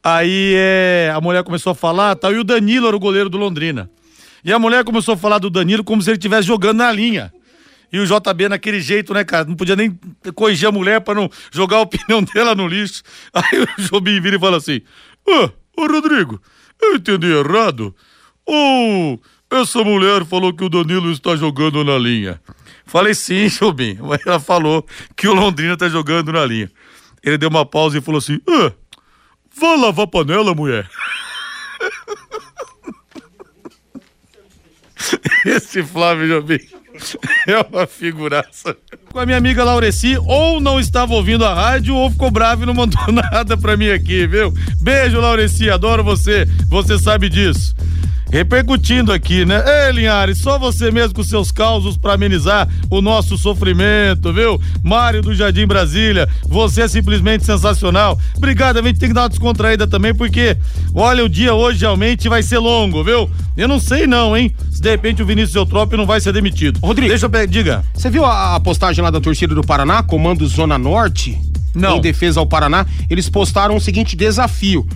[0.04, 3.38] Aí é, a mulher começou a falar, tal, e o Danilo era o goleiro do
[3.38, 3.90] Londrina.
[4.46, 7.34] E a mulher começou a falar do Danilo como se ele estivesse jogando na linha.
[7.92, 9.46] E o JB naquele jeito, né, cara?
[9.46, 10.00] Não podia nem
[10.36, 13.02] corrigir a mulher pra não jogar a opinião dela no lixo.
[13.34, 14.82] Aí o Jobim vira e fala assim:
[15.28, 16.40] Ah, ô Rodrigo,
[16.82, 17.96] eu entendi errado?
[18.46, 22.40] Ou essa mulher falou que o Danilo está jogando na linha?
[22.86, 23.98] Falei sim, Jobim.
[24.02, 26.72] Mas ela falou que o Londrina tá jogando na linha.
[27.24, 28.72] Ele deu uma pausa e falou assim: Ah,
[29.60, 30.88] vá lavar panela, mulher.
[35.46, 36.60] Esse Flávio Jobim
[37.48, 38.76] é uma figuraça.
[39.12, 42.66] Com a minha amiga Laureci, ou não estava ouvindo a rádio, ou ficou bravo e
[42.66, 44.54] não mandou nada pra mim aqui, viu?
[44.82, 47.76] Beijo, Laureci, adoro você, você sabe disso.
[48.32, 49.64] Repercutindo aqui, né?
[49.88, 54.62] Ei, Linhares, só você mesmo com seus causos pra amenizar o nosso sofrimento, viu?
[54.84, 58.20] Mário do Jardim Brasília, você é simplesmente sensacional.
[58.38, 60.56] Obrigado, a gente tem que dar uma descontraída também, porque,
[60.94, 63.30] olha, o dia hoje realmente vai ser longo, viu?
[63.58, 64.54] Eu não sei não, hein?
[64.72, 66.80] Se de repente o Vinícius Eutrópio não vai ser demitido.
[66.82, 67.10] Rodrigo.
[67.10, 67.84] Deixa eu pe- diga.
[67.96, 71.36] Você viu a, a postagem lá da torcida do Paraná, Comando Zona Norte?
[71.74, 71.98] Não.
[71.98, 74.88] Em defesa ao Paraná, eles postaram o seguinte desafio.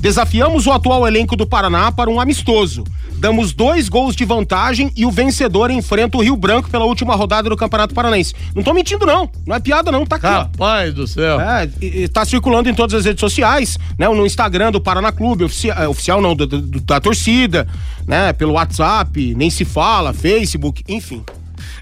[0.00, 2.84] Desafiamos o atual elenco do Paraná para um amistoso.
[3.14, 7.50] Damos dois gols de vantagem e o vencedor enfrenta o Rio Branco pela última rodada
[7.50, 8.32] do Campeonato Paranaense.
[8.54, 9.28] Não tô mentindo, não.
[9.44, 10.06] Não é piada, não.
[10.06, 10.30] Tá aqui, ó.
[10.30, 11.40] Rapaz do céu.
[11.40, 14.08] É, e- e tá circulando em todas as redes sociais, né?
[14.08, 17.66] No Instagram do Paraná Clube, ofici- eh, oficial não, do- do- da torcida,
[18.06, 18.32] né?
[18.32, 21.24] Pelo WhatsApp, nem se fala, Facebook, enfim.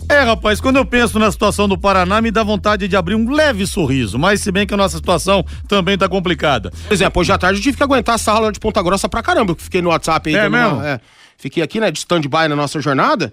[0.08, 3.30] É, rapaz, quando eu penso na situação do Paraná, me dá vontade de abrir um
[3.30, 6.70] leve sorriso, mas se bem que a nossa situação também tá complicada.
[6.86, 9.22] Por exemplo, hoje à tarde eu tive que aguentar essa aula de Ponta Grossa pra
[9.22, 10.36] caramba, eu fiquei no WhatsApp aí.
[10.36, 10.82] É dando uma- mesmo?
[10.84, 11.00] é,
[11.36, 13.32] fiquei aqui, né, de stand-by na nossa jornada.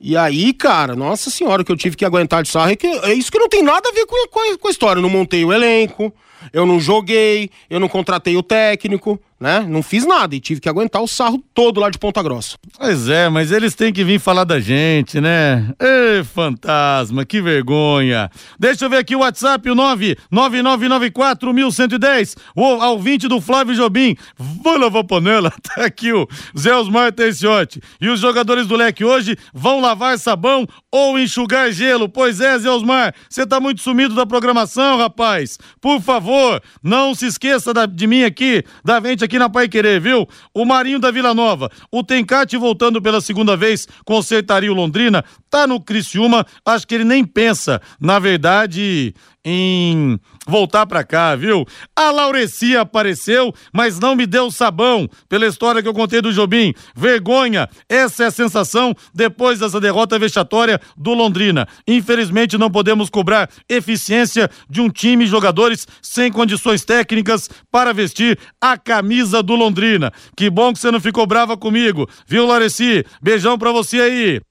[0.00, 2.86] E aí, cara, nossa senhora, o que eu tive que aguentar de sarro é, que,
[2.86, 4.98] é isso que não tem nada a ver com, com, a, com a história.
[4.98, 6.14] Eu não montei o elenco,
[6.52, 9.64] eu não joguei, eu não contratei o técnico, né?
[9.68, 12.56] Não fiz nada e tive que aguentar o sarro todo lá de Ponta Grossa.
[12.78, 15.70] Pois é, mas eles têm que vir falar da gente, né?
[15.80, 18.30] Ê, fantasma, que vergonha.
[18.58, 24.16] Deixa eu ver aqui o WhatsApp, o 999941110, o 20 do Flávio Jobim.
[24.36, 26.26] Vou lavar panela, tá aqui o
[26.58, 27.80] Zé Osmar Terciotti.
[28.00, 32.08] E os jogadores do leque hoje vão lavar sabão ou enxugar gelo.
[32.08, 35.58] Pois é, Zé Osmar, você tá muito sumido da programação, rapaz.
[35.80, 40.00] Por favor, não se esqueça da- de mim aqui, da gente aqui na Pai Querer,
[40.00, 40.28] viu?
[40.54, 45.66] O Marinho da Vila Nova, o Tencate voltando pela segunda vez, consertaria o Londrina, tá
[45.66, 49.12] no Criciúma, acho que ele nem pensa, na verdade,
[49.44, 51.66] em voltar pra cá, viu?
[51.94, 56.74] A Laurecia apareceu, mas não me deu sabão, pela história que eu contei do Jobim.
[56.96, 61.68] Vergonha, essa é a sensação depois dessa derrota vexatória do Londrina.
[61.86, 68.38] Infelizmente não podemos cobrar eficiência de um time e jogadores sem condições técnicas para vestir
[68.60, 70.10] a camisa do Londrina.
[70.36, 73.04] Que bom que você não ficou brava comigo, viu, Laureci?
[73.20, 74.47] Beijão pra você aí.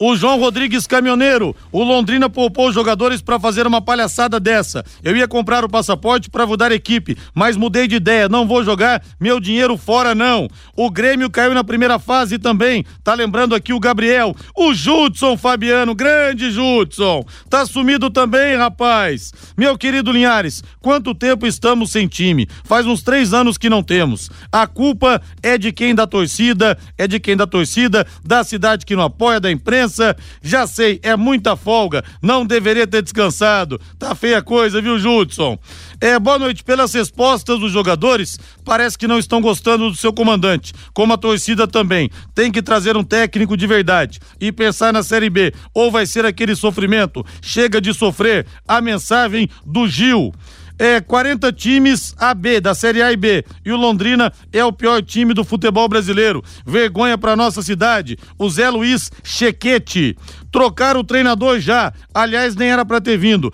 [0.00, 4.84] O João Rodrigues Caminhoneiro, o Londrina poupou os jogadores para fazer uma palhaçada dessa.
[5.02, 9.02] Eu ia comprar o passaporte para mudar equipe, mas mudei de ideia, não vou jogar
[9.18, 10.46] meu dinheiro fora não.
[10.76, 12.84] O Grêmio caiu na primeira fase também.
[13.02, 17.24] Tá lembrando aqui o Gabriel, o Judson Fabiano, grande Judson.
[17.50, 19.32] Tá sumido também, rapaz.
[19.56, 22.46] Meu querido Linhares, quanto tempo estamos sem time?
[22.62, 24.30] Faz uns três anos que não temos.
[24.52, 28.94] A culpa é de quem da torcida, é de quem da torcida, da cidade que
[28.94, 29.87] não apoia, da imprensa.
[30.42, 32.04] Já sei, é muita folga.
[32.22, 33.80] Não deveria ter descansado.
[33.98, 35.58] Tá feia a coisa, viu, Judson?
[36.00, 36.62] É, boa noite.
[36.62, 41.66] Pelas respostas dos jogadores, parece que não estão gostando do seu comandante, como a torcida
[41.66, 42.10] também.
[42.34, 45.52] Tem que trazer um técnico de verdade e pensar na Série B.
[45.74, 47.24] Ou vai ser aquele sofrimento.
[47.40, 48.46] Chega de sofrer.
[48.66, 50.32] A mensagem do Gil.
[50.78, 53.44] É 40 times AB, da Série A e B.
[53.64, 56.42] E o Londrina é o pior time do futebol brasileiro.
[56.64, 58.16] Vergonha para nossa cidade.
[58.38, 60.16] O Zé Luiz Chequete.
[60.50, 61.92] Trocaram o treinador já.
[62.12, 63.52] Aliás, nem era para ter vindo.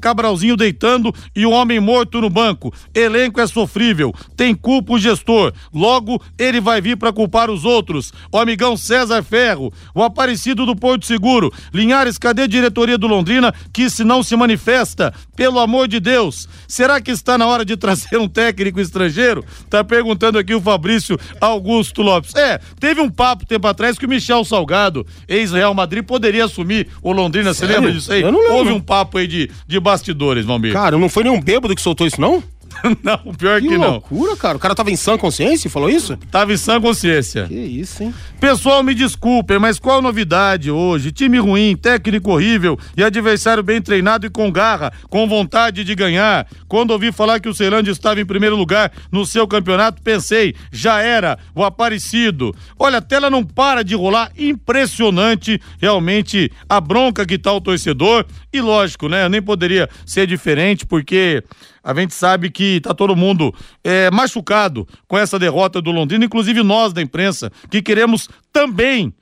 [0.00, 2.72] Cabralzinho deitando e o homem morto no banco.
[2.94, 4.12] Elenco é sofrível.
[4.36, 5.52] Tem culpa o gestor.
[5.72, 8.12] Logo, ele vai vir para culpar os outros.
[8.30, 11.52] O amigão César Ferro, o aparecido do Porto Seguro.
[11.72, 15.14] Linhares, cadê a diretoria do Londrina que se não se manifesta?
[15.34, 16.48] Pelo amor de Deus.
[16.68, 19.44] Será que está na hora de trazer um técnico estrangeiro?
[19.70, 22.34] Tá perguntando aqui o Fabrício Augusto Lopes.
[22.34, 27.12] É, teve um papo tempo atrás que o Michel Salgado, ex-Real Madrid, poderia assumir o
[27.12, 27.52] Londrina.
[27.52, 28.22] Você lembra disso aí?
[28.22, 28.56] Eu não lembro.
[28.56, 30.72] Houve um papo aí de, de bastidores, Valmir.
[30.72, 32.42] Cara, não foi nenhum bêbado que soltou isso, não?
[33.02, 33.92] não, pior que, Que não.
[33.92, 34.56] loucura, cara.
[34.56, 36.16] O cara tava em sã consciência e falou isso?
[36.30, 37.46] Tava em sã consciência.
[37.46, 38.14] Que isso, hein?
[38.40, 41.12] Pessoal, me desculpem, mas qual a novidade hoje?
[41.12, 46.46] Time ruim, técnico horrível e adversário bem treinado e com garra, com vontade de ganhar.
[46.68, 51.00] Quando ouvi falar que o Ceilândia estava em primeiro lugar no seu campeonato, pensei, já
[51.00, 52.54] era, o Aparecido.
[52.78, 58.26] Olha, a tela não para de rolar, impressionante realmente a bronca que tá o torcedor.
[58.52, 59.24] E lógico, né?
[59.24, 61.42] Eu nem poderia ser diferente, porque
[61.84, 66.62] a gente sabe que tá todo mundo é, machucado com essa derrota do Londrina, inclusive
[66.62, 69.14] nós da imprensa, que queremos também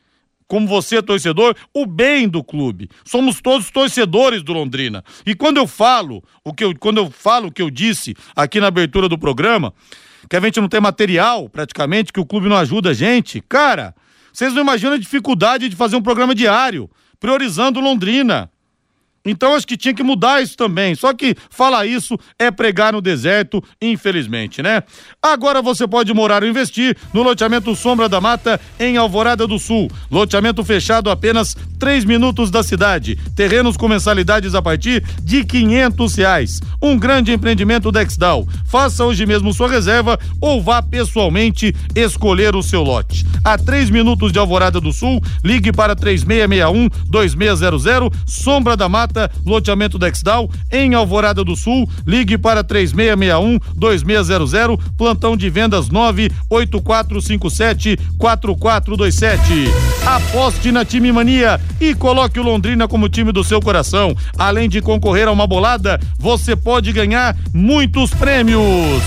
[0.46, 2.90] como você, torcedor, o bem do clube.
[3.06, 5.02] Somos todos torcedores do Londrina.
[5.24, 8.60] E quando eu falo o que eu, quando eu falo o que eu disse aqui
[8.60, 9.72] na abertura do programa,
[10.28, 13.94] que a gente não tem material, praticamente, que o clube não ajuda a gente, cara,
[14.30, 18.50] vocês não imaginam a dificuldade de fazer um programa diário, priorizando Londrina.
[19.24, 20.94] Então acho que tinha que mudar isso também.
[20.94, 24.82] Só que falar isso é pregar no deserto, infelizmente, né?
[25.22, 29.90] Agora você pode morar ou investir no loteamento Sombra da Mata em Alvorada do Sul.
[30.10, 33.16] Loteamento fechado a apenas três minutos da cidade.
[33.36, 36.60] Terrenos com mensalidades a partir de quinhentos reais.
[36.82, 38.46] Um grande empreendimento Dexdal.
[38.66, 43.24] Faça hoje mesmo sua reserva ou vá pessoalmente escolher o seu lote.
[43.44, 47.82] A três minutos de Alvorada do Sul, ligue para 3661 2600
[48.26, 49.11] Sombra da Mata
[49.44, 51.88] loteamento Dexdal, em Alvorada do Sul.
[52.06, 54.52] Ligue para 3661 2600,
[54.96, 59.70] plantão de vendas 98457 4427.
[60.04, 64.16] Aposte na Time Mania e coloque o Londrina como time do seu coração.
[64.36, 69.02] Além de concorrer a uma bolada, você pode ganhar muitos prêmios.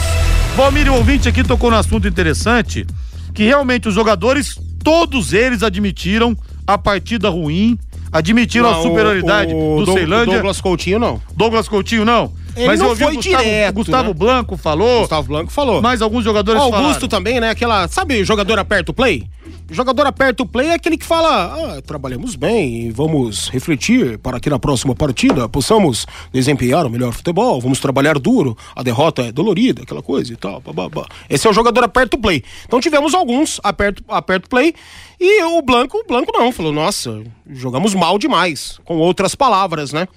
[0.56, 2.86] Valmir, o ouvinte aqui tocou no assunto interessante,
[3.34, 6.34] que realmente os jogadores, todos eles admitiram
[6.66, 7.78] a partida ruim,
[8.18, 10.34] admitiram Não, a superioridade o- o do Doug- Ceilândia.
[10.34, 11.22] Douglas Coutinho, não.
[11.36, 12.32] Douglas Coutinho não.
[12.56, 14.14] Ele Mas não eu ouvi foi o Gustavo, direto, Gustavo né?
[14.14, 15.00] Blanco falou.
[15.02, 15.82] Gustavo Blanco falou.
[15.82, 17.08] Mais alguns jogadores O Augusto falaram.
[17.10, 17.50] também, né?
[17.50, 17.86] Aquela.
[17.90, 19.24] Sabe, jogador aperta o play?
[19.70, 24.50] Jogador aperta o play é aquele que fala: ah, trabalhamos bem, vamos refletir para que
[24.50, 29.82] na próxima partida possamos desempenhar o melhor futebol, vamos trabalhar duro, a derrota é dolorida,
[29.82, 30.62] aquela coisa e tal.
[31.28, 32.44] Esse é o jogador aperta o play.
[32.66, 34.76] Então tivemos alguns aperta, aperta o play
[35.20, 40.08] e o Blanco, o Blanco não, falou: nossa, jogamos mal demais, com outras palavras, né?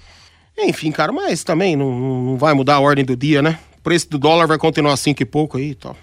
[0.59, 3.57] Enfim, cara, mas também não, não vai mudar a ordem do dia, né?
[3.79, 5.97] O preço do dólar vai continuar cinco e pouco aí e tal.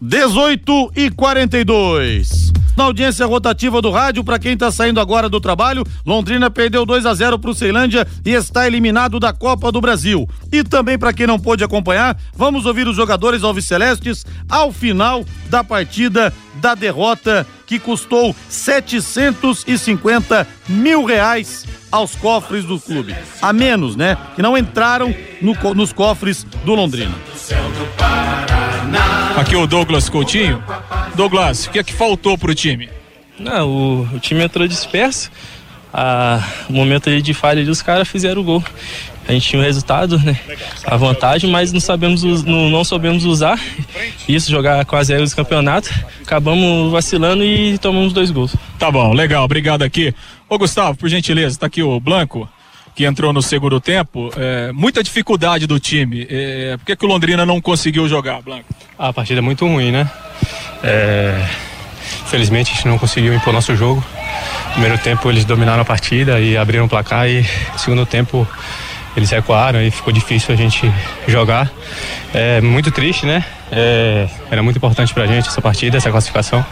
[0.00, 2.52] 18 e 42.
[2.76, 7.06] Na audiência rotativa do rádio, para quem tá saindo agora do trabalho, Londrina perdeu 2
[7.06, 10.28] a 0 pro Ceilândia e está eliminado da Copa do Brasil.
[10.52, 15.64] E também para quem não pôde acompanhar, vamos ouvir os jogadores alvicelestes ao final da
[15.64, 23.16] partida da derrota que custou 750 mil reais aos cofres do clube.
[23.40, 24.18] A menos, né?
[24.34, 27.14] Que não entraram no nos cofres do Londrina.
[29.36, 30.62] Aqui o Douglas Coutinho.
[31.14, 32.88] Douglas, o que é que faltou pro time?
[33.38, 35.30] Não, o, o time entrou disperso.
[35.92, 38.64] A, no momento ali de falha ali, os caras fizeram o gol.
[39.28, 40.38] A gente tinha o resultado, né?
[40.84, 43.60] A vantagem, mas não sabemos, não, não soubemos usar
[44.28, 45.90] isso, jogar quase aí os campeonatos.
[46.22, 48.54] Acabamos vacilando e tomamos dois gols.
[48.78, 50.14] Tá bom, legal, obrigado aqui.
[50.48, 52.48] Ô Gustavo, por gentileza, tá aqui o Blanco,
[52.96, 54.30] que entrou no segundo tempo.
[54.36, 56.26] É, muita dificuldade do time.
[56.28, 58.64] É, por que, que o Londrina não conseguiu jogar, Blanco?
[58.98, 60.10] A partida é muito ruim, né?
[60.82, 61.46] É,
[62.26, 64.04] Infelizmente a gente não conseguiu impor nosso jogo.
[64.72, 67.44] Primeiro tempo eles dominaram a partida e abriram o placar e
[67.76, 68.46] segundo tempo
[69.16, 70.92] eles recuaram e ficou difícil a gente
[71.26, 71.70] jogar.
[72.34, 73.44] É muito triste, né?
[73.70, 76.64] É, era muito importante pra gente essa partida, essa classificação.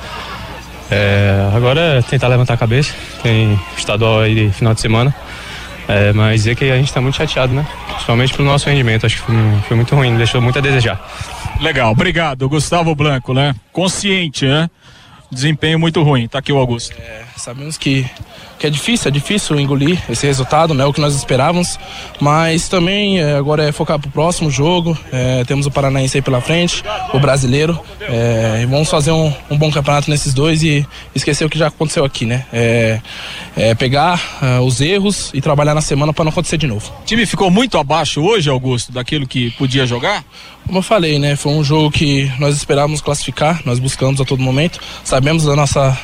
[0.90, 2.92] É, agora é tentar levantar a cabeça.
[3.22, 5.14] Tem estadual aí final de semana.
[5.88, 7.66] É, mas dizer que a gente está muito chateado, né?
[7.88, 9.06] Principalmente pelo nosso rendimento.
[9.06, 9.34] Acho que foi,
[9.68, 11.00] foi muito ruim, deixou muito a desejar.
[11.60, 12.48] Legal, obrigado.
[12.48, 13.54] Gustavo Blanco, né?
[13.72, 14.68] Consciente, né?
[15.30, 16.26] Desempenho muito ruim.
[16.28, 16.94] Tá aqui o Augusto.
[17.44, 18.08] Sabemos que,
[18.58, 21.78] que é difícil, é difícil engolir esse resultado, não é o que nós esperávamos,
[22.18, 24.96] mas também é, agora é focar pro próximo jogo.
[25.12, 26.82] É, temos o Paranaense aí pela frente,
[27.12, 27.78] o brasileiro.
[28.00, 31.66] É, e vamos fazer um, um bom campeonato nesses dois e esquecer o que já
[31.66, 32.46] aconteceu aqui, né?
[32.50, 33.00] É,
[33.54, 36.90] é pegar ah, os erros e trabalhar na semana para não acontecer de novo.
[37.02, 40.24] O time ficou muito abaixo hoje, Augusto, daquilo que podia jogar?
[40.66, 41.36] Como eu falei, né?
[41.36, 45.98] Foi um jogo que nós esperávamos classificar, nós buscamos a todo momento, sabemos da nossa,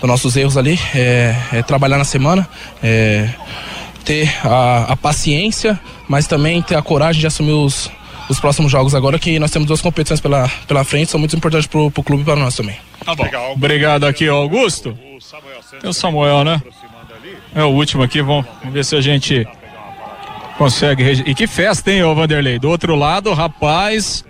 [0.00, 2.48] dos nossos erros ali, é, é trabalhar na semana,
[2.82, 3.28] é,
[4.04, 5.78] ter a, a paciência,
[6.08, 7.90] mas também ter a coragem de assumir os,
[8.28, 11.66] os próximos jogos agora, que nós temos duas competições pela, pela frente, são muito importantes
[11.66, 12.76] pro, pro clube e para nós também.
[13.04, 13.26] Tá bom.
[13.52, 14.98] Obrigado aqui, Augusto.
[15.80, 16.62] Tem o Samuel, né?
[17.54, 19.46] É o último aqui, vamos, vamos ver se a gente
[20.56, 21.22] consegue.
[21.26, 22.58] E que festa, hein, ô Vanderlei?
[22.58, 24.24] Do outro lado, rapaz,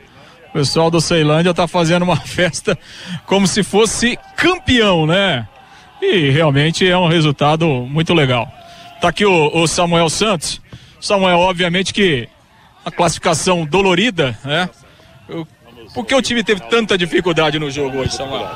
[0.49, 2.79] o pessoal do Ceilândia tá fazendo uma festa
[3.27, 5.47] como se fosse campeão, né?
[6.01, 8.51] E realmente é um resultado muito legal.
[9.01, 10.61] Tá aqui o, o Samuel Santos.
[11.01, 12.29] Samuel, obviamente que
[12.85, 14.69] a classificação dolorida, né?
[15.95, 18.49] Por que o time teve tanta dificuldade no jogo hoje, Samuel?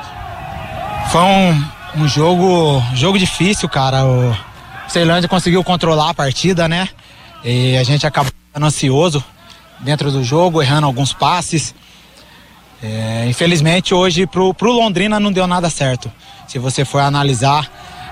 [1.10, 4.04] Foi um, um jogo, jogo difícil, cara.
[4.04, 4.34] O
[4.88, 6.88] Ceilândia conseguiu controlar a partida, né?
[7.44, 9.24] E a gente acabou ficando ansioso
[9.80, 11.74] dentro do jogo, errando alguns passes.
[12.82, 16.10] É, infelizmente hoje pro, pro Londrina não deu nada certo.
[16.54, 17.68] Se você for analisar,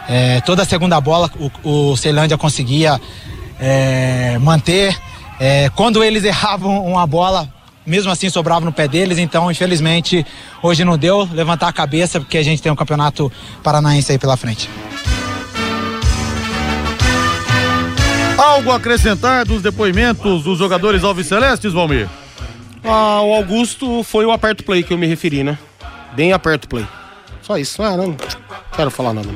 [0.09, 1.31] é, toda a segunda bola
[1.63, 3.01] o, o Ceilândia conseguia
[3.61, 4.99] é, manter.
[5.39, 7.49] É, quando eles erravam uma bola,
[7.87, 9.17] mesmo assim sobrava no pé deles.
[9.19, 10.27] Então, infelizmente,
[10.61, 11.29] hoje não deu.
[11.33, 13.31] Levantar a cabeça porque a gente tem um campeonato
[13.63, 14.69] paranaense aí pela frente.
[18.37, 22.09] Algo a acrescentar dos depoimentos dos jogadores Alves Celestes, Valmir?
[22.83, 25.57] Ah, o Augusto foi o aperto play que eu me referi, né?
[26.17, 26.85] Bem aperto play.
[27.43, 27.83] Só isso.
[27.83, 28.17] Ah, não
[28.75, 29.29] quero falar nada.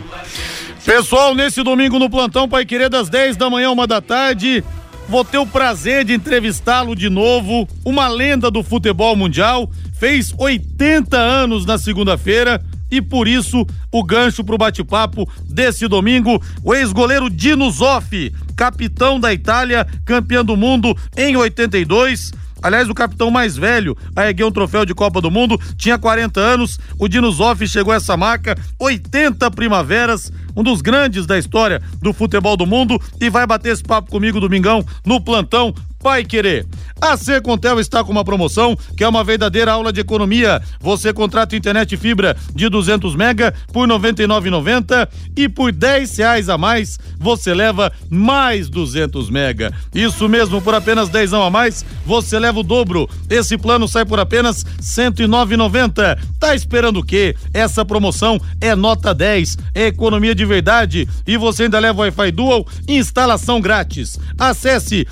[0.85, 4.63] Pessoal, nesse domingo no plantão Pai Querer das 10 da manhã, uma da tarde,
[5.09, 11.17] vou ter o prazer de entrevistá-lo de novo, uma lenda do futebol mundial, fez 80
[11.17, 17.69] anos na segunda-feira e por isso o gancho pro bate-papo desse domingo, o ex-goleiro Dino
[17.71, 22.33] Zoff, capitão da Itália, campeão do mundo em 82.
[22.63, 26.41] Aliás, o capitão mais velho a erguer um troféu de Copa do Mundo tinha 40
[26.41, 26.79] anos.
[26.99, 32.13] O Dino Zoff chegou a essa marca, 80 primaveras, um dos grandes da história do
[32.13, 35.75] futebol do mundo e vai bater esse papo comigo domingão no plantão
[36.07, 36.65] Pai Querer.
[37.01, 40.63] A Secontel está com uma promoção que é uma verdadeira aula de economia.
[40.81, 46.57] Você contrata internet fibra de 200 mega por R$ 99,90 e por 10 reais a
[46.57, 49.75] mais você leva mais 200 mega.
[49.95, 53.09] Isso mesmo, por apenas 10 a mais você leva o dobro.
[53.29, 56.19] Esse plano sai por apenas R$ 109,90.
[56.41, 57.37] Tá esperando o quê?
[57.53, 62.67] Essa promoção é nota 10, é economia de verdade e você ainda leva Wi-Fi Dual
[62.89, 64.19] instalação grátis.
[64.39, 65.07] Acesse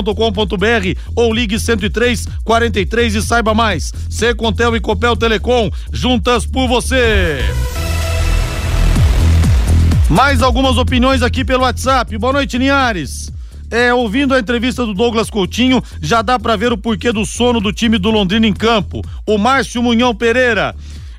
[0.00, 3.92] secontel.com.br ou ligue 103 43 e saiba mais.
[4.08, 7.40] Secontel e Copel Telecom, juntas por você.
[10.08, 12.16] Mais algumas opiniões aqui pelo WhatsApp.
[12.18, 13.30] Boa noite, Linhares.
[13.70, 17.60] É, ouvindo a entrevista do Douglas Coutinho, já dá pra ver o porquê do sono
[17.60, 19.00] do time do Londrina em campo.
[19.24, 20.74] O Márcio Munhão Pereira.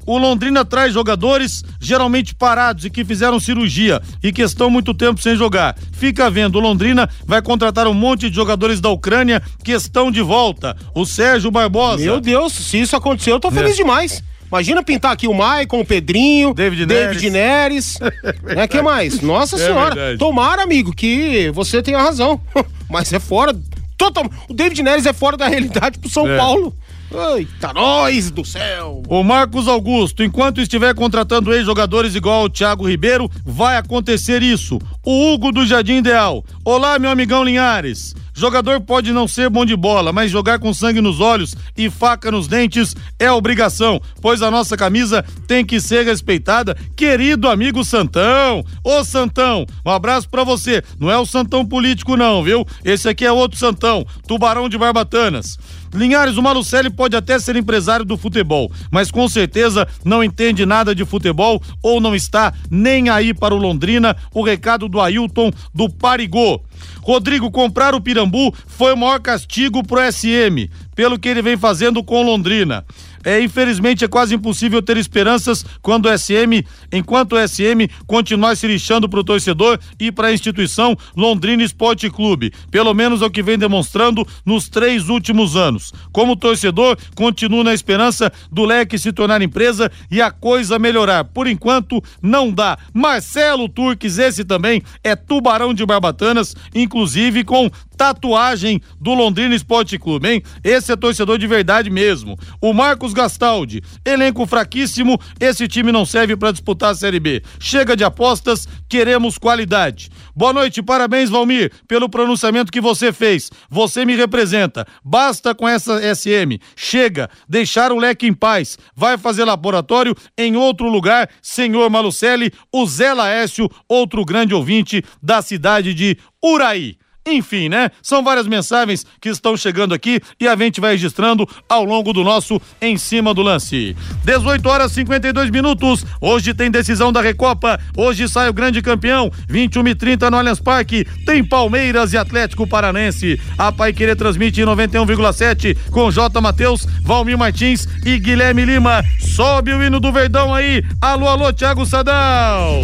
[0.05, 5.21] O Londrina traz jogadores geralmente parados e que fizeram cirurgia e que estão muito tempo
[5.21, 5.75] sem jogar.
[5.91, 10.21] Fica vendo, o Londrina vai contratar um monte de jogadores da Ucrânia que estão de
[10.21, 10.75] volta.
[10.95, 12.03] O Sérgio Barbosa.
[12.03, 13.75] Meu Deus, se isso aconteceu, eu tô feliz É.
[13.77, 14.23] demais.
[14.47, 17.97] Imagina pintar aqui o Maicon, o Pedrinho, David David Neres.
[18.43, 19.21] né, que mais?
[19.21, 19.95] Nossa É senhora.
[19.95, 20.17] verdade.
[20.17, 22.41] Tomara, amigo, que você tenha razão.
[22.89, 23.55] Mas é fora.
[23.97, 26.35] Total, o David Neres é fora da realidade pro São É.
[26.35, 26.75] Paulo.
[27.13, 29.03] Eita, nós do céu.
[29.09, 34.79] O Marcos Augusto, enquanto estiver contratando ex-jogadores igual o Thiago Ribeiro, vai acontecer isso.
[35.05, 36.41] O Hugo do Jardim Ideal.
[36.63, 38.15] Olá, meu amigão Linhares.
[38.41, 42.31] Jogador pode não ser bom de bola, mas jogar com sangue nos olhos e faca
[42.31, 46.75] nos dentes é obrigação, pois a nossa camisa tem que ser respeitada.
[46.95, 50.83] Querido amigo Santão, ô Santão, um abraço pra você.
[50.99, 52.65] Não é o Santão político não, viu?
[52.83, 55.59] Esse aqui é outro Santão, Tubarão de Barbatanas.
[55.93, 60.95] Linhares, o Malucelli pode até ser empresário do futebol, mas com certeza não entende nada
[60.95, 64.15] de futebol ou não está nem aí para o Londrina.
[64.33, 66.59] O recado do Ailton do Parigô.
[67.01, 70.69] Rodrigo, comprar o Pirambu foi o maior castigo pro SM,
[71.01, 72.85] pelo que ele vem fazendo com Londrina.
[73.23, 78.67] É, infelizmente é quase impossível ter esperanças quando o SM, enquanto o SM continuar se
[78.67, 82.53] lixando para o torcedor e para a instituição Londrina Esporte Clube.
[82.69, 85.91] Pelo menos é o que vem demonstrando nos três últimos anos.
[86.11, 91.25] Como torcedor, continuo na esperança do leque se tornar empresa e a coisa melhorar.
[91.25, 92.77] Por enquanto, não dá.
[92.93, 97.71] Marcelo Turques, esse também é tubarão de barbatanas, inclusive com
[98.01, 100.43] tatuagem do Londrina Esporte Clube, hein?
[100.63, 102.35] Esse é torcedor de verdade mesmo.
[102.59, 107.43] O Marcos Gastaldi, elenco fraquíssimo, esse time não serve para disputar a Série B.
[107.59, 110.09] Chega de apostas, queremos qualidade.
[110.35, 113.51] Boa noite, parabéns, Valmir, pelo pronunciamento que você fez.
[113.69, 114.87] Você me representa.
[115.05, 116.57] Basta com essa SM.
[116.75, 118.79] Chega, deixar o leque em paz.
[118.95, 125.39] Vai fazer laboratório em outro lugar, senhor Malucelli, o Zé Laércio, outro grande ouvinte da
[125.43, 126.97] cidade de Uraí.
[127.25, 127.91] Enfim, né?
[128.01, 132.23] São várias mensagens que estão chegando aqui e a gente vai registrando ao longo do
[132.23, 133.95] nosso Em Cima do Lance.
[134.23, 136.03] 18 horas 52 minutos.
[136.19, 137.79] Hoje tem decisão da Recopa.
[137.95, 139.31] Hoje sai o grande campeão.
[139.47, 141.05] 21 e 30 no Allianz Parque.
[141.25, 143.39] Tem Palmeiras e Atlético Paranense.
[143.55, 146.41] A Pai Querer transmite em 91,7 com J.
[146.41, 149.03] Matheus, Valmir Martins e Guilherme Lima.
[149.19, 150.83] Sobe o hino do Verdão aí.
[150.99, 152.81] Alô, alô, Thiago Sadal.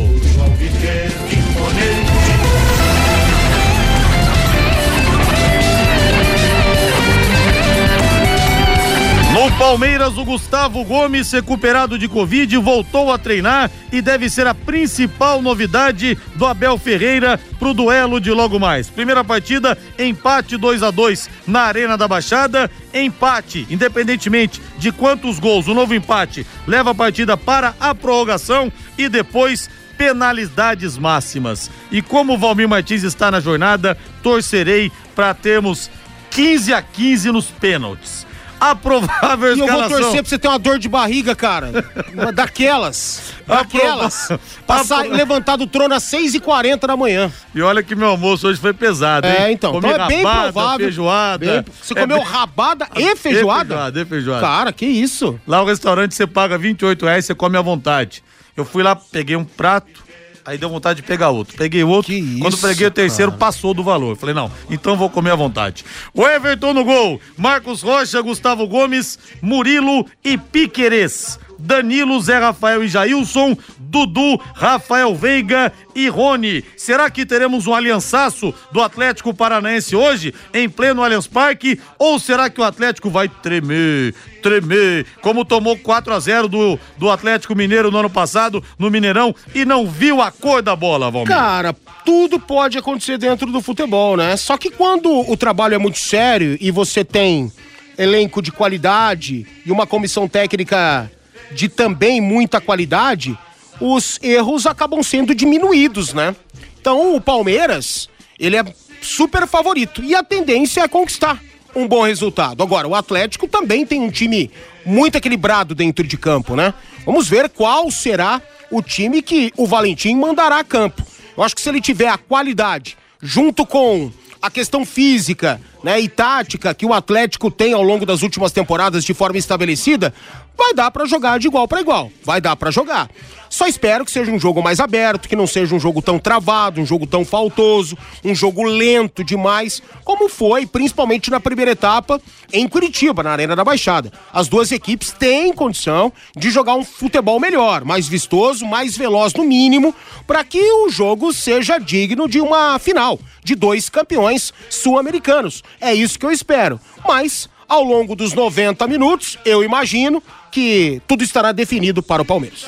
[9.58, 15.42] Palmeiras, o Gustavo Gomes, recuperado de Covid, voltou a treinar e deve ser a principal
[15.42, 18.88] novidade do Abel Ferreira pro duelo de logo mais.
[18.88, 22.70] Primeira partida, empate 2 a 2 na Arena da Baixada.
[22.94, 29.10] Empate, independentemente de quantos gols, o novo empate leva a partida para a prorrogação e
[29.10, 31.72] depois penalidades máximas.
[31.92, 35.90] E como o Valmir Martins está na jornada, torcerei para termos
[36.30, 38.27] 15 a 15 nos pênaltis
[38.60, 41.72] a provável E eu vou torcer pra você ter uma dor de barriga, cara.
[42.34, 43.34] Daquelas.
[43.46, 44.30] Daquelas.
[44.66, 47.32] Pra sair, levantar do trono às 6h40 da manhã.
[47.54, 49.34] E olha que meu almoço hoje foi pesado, hein?
[49.38, 49.72] É, então.
[49.72, 50.86] Comi então é bem rabada, provável.
[50.86, 51.46] feijoada.
[51.46, 53.64] Bem- você É comeu bem- rabada e feijoada?
[53.64, 54.42] E feijoada, e feijoada.
[54.42, 55.40] Cara, que isso?
[55.48, 58.24] Lá no restaurante você paga 28 reais, você come à vontade.
[58.56, 60.04] Eu fui lá, peguei um prato,
[60.48, 61.58] aí deu vontade de pegar outro.
[61.58, 64.16] Peguei outro, quando isso, peguei o terceiro, passou do valor.
[64.16, 65.84] Falei, não, então vou comer à vontade.
[66.14, 71.38] O Everton no gol, Marcos Rocha, Gustavo Gomes, Murilo e Piquerez.
[71.60, 76.64] Danilo, Zé Rafael e Jailson, Dudu, Rafael Veiga e Rony.
[76.76, 81.80] Será que teremos um aliançaço do Atlético Paranaense hoje, em pleno Allianz Parque?
[81.98, 87.10] Ou será que o Atlético vai tremer, tremer, como tomou 4 a 0 do, do
[87.10, 91.34] Atlético Mineiro no ano passado, no Mineirão, e não viu a cor da bola, Valmir?
[91.34, 94.36] Cara, tudo pode acontecer dentro do futebol, né?
[94.38, 97.52] Só que quando o trabalho é muito sério e você tem
[97.98, 101.10] elenco de qualidade e uma comissão técnica
[101.52, 103.38] de também muita qualidade,
[103.80, 106.36] os erros acabam sendo diminuídos, né?
[106.80, 108.10] Então o Palmeiras,
[108.40, 108.66] ele é
[109.02, 111.42] super favorito e a tendência é conquistar
[111.76, 112.64] um bom resultado.
[112.64, 114.50] Agora, o Atlético também tem um time
[114.86, 116.74] muito equilibrado dentro de campo, né?
[117.06, 121.04] Vamos ver qual será o time que o Valentim mandará a campo.
[121.36, 124.12] Eu acho que se ele tiver a qualidade junto com
[124.42, 129.04] a questão física, né, e tática que o Atlético tem ao longo das últimas temporadas
[129.04, 130.14] de forma estabelecida,
[130.58, 132.12] vai dar pra jogar de igual pra igual.
[132.24, 133.10] Vai dar pra jogar.
[133.50, 136.82] Só espero que seja um jogo mais aberto, que não seja um jogo tão travado,
[136.82, 142.68] um jogo tão faltoso, um jogo lento demais, como foi principalmente na primeira etapa em
[142.68, 144.12] Curitiba, na Arena da Baixada.
[144.34, 149.44] As duas equipes têm condição de jogar um futebol melhor, mais vistoso, mais veloz no
[149.44, 149.96] mínimo,
[150.26, 155.64] para que o jogo seja digno de uma final de dois campeões sul-americanos.
[155.80, 156.80] É isso que eu espero.
[157.08, 162.68] Mas ao longo dos 90 minutos, eu imagino que tudo estará definido para o Palmeiras.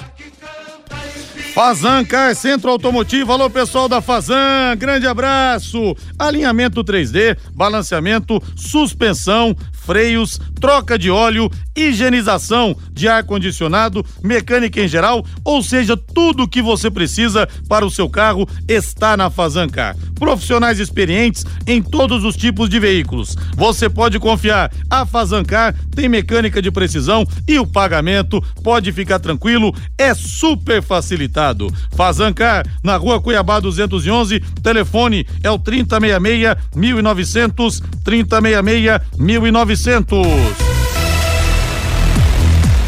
[1.53, 5.95] Fazan Car Centro Automotivo, alô pessoal da Fazan, grande abraço.
[6.17, 9.55] Alinhamento 3D, balanceamento, suspensão,
[9.89, 16.47] freios, troca de óleo, higienização de ar condicionado, mecânica em geral, ou seja, tudo o
[16.47, 19.97] que você precisa para o seu carro está na Fazan Car.
[20.13, 23.35] Profissionais experientes em todos os tipos de veículos.
[23.55, 24.71] Você pode confiar.
[24.91, 30.83] A Fazan Car tem mecânica de precisão e o pagamento pode ficar tranquilo, é super
[30.83, 31.73] facilitado.
[31.95, 39.78] Fazancar, na rua Cuiabá 211, telefone é o 3066 1900, 3066 1900.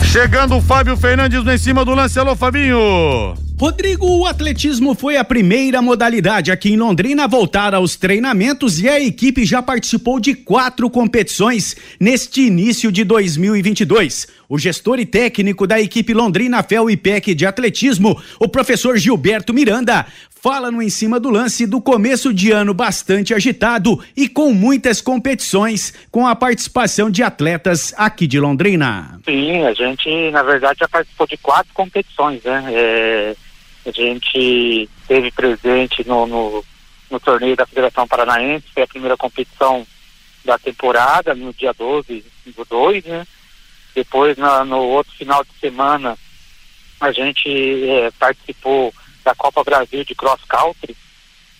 [0.03, 2.19] Chegando o Fábio Fernandes em cima do lance.
[2.19, 3.33] Alô, Fabinho.
[3.61, 8.89] Rodrigo, o atletismo foi a primeira modalidade aqui em Londrina a voltar aos treinamentos e
[8.89, 14.27] a equipe já participou de quatro competições neste início de 2022.
[14.49, 19.53] O gestor e técnico da equipe Londrina Fel e PEC de atletismo, o professor Gilberto
[19.53, 20.07] Miranda,
[20.41, 24.99] fala no em cima do lance do começo de ano bastante agitado e com muitas
[24.99, 29.19] competições, com a participação de atletas aqui de Londrina.
[29.23, 32.65] Sim, a gente, na verdade, já participou de quatro competições, né?
[32.73, 33.35] É,
[33.85, 36.65] a gente teve presente no, no,
[37.11, 39.85] no, torneio da Federação Paranaense, foi a primeira competição
[40.43, 43.27] da temporada, no dia 12 do 2, né?
[43.93, 46.17] Depois, na, no outro final de semana,
[46.99, 47.47] a gente
[47.87, 48.91] é, participou
[49.23, 50.95] da Copa Brasil de Cross Country,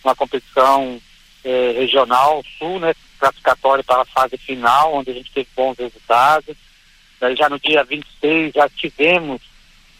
[0.04, 1.00] uma competição
[1.44, 6.56] é, regional sul, né, classificatória para a fase final, onde a gente teve bons resultados.
[7.36, 9.40] Já no dia 26 já tivemos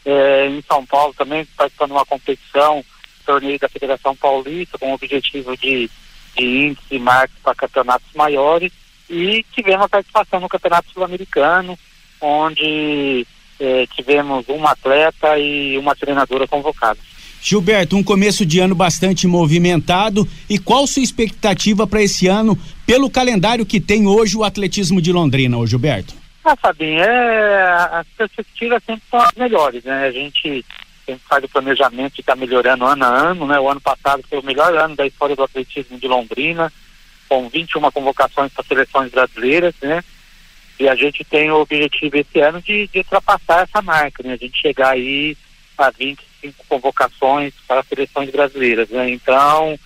[0.04, 2.84] é, em São Paulo também participando de uma competição,
[3.24, 5.88] torneio da Federação Paulista, com o objetivo de,
[6.36, 8.72] de índice e marcas para campeonatos maiores.
[9.08, 11.78] E tivemos a participação no Campeonato Sul-Americano,
[12.20, 13.26] onde
[13.62, 17.00] é, tivemos um atleta e uma treinadora convocados.
[17.40, 20.28] Gilberto, um começo de ano bastante movimentado.
[20.50, 25.12] E qual sua expectativa para esse ano, pelo calendário que tem hoje o atletismo de
[25.12, 26.14] Londrina, ô Gilberto?
[26.44, 30.06] Ah, Fabinho, é, as perspectivas sempre são as melhores, né?
[30.06, 30.64] A gente
[31.06, 33.60] sempre faz o planejamento e está melhorando ano a ano, né?
[33.60, 36.72] O ano passado foi o melhor ano da história do atletismo de Londrina,
[37.28, 40.02] com 21 convocações para seleções brasileiras, né?
[40.82, 44.32] E a gente tem o objetivo esse ano de, de ultrapassar essa marca, né?
[44.32, 45.36] A gente chegar aí
[45.78, 49.08] a 20 cinco convocações para seleções brasileiras, né?
[49.08, 49.78] Então,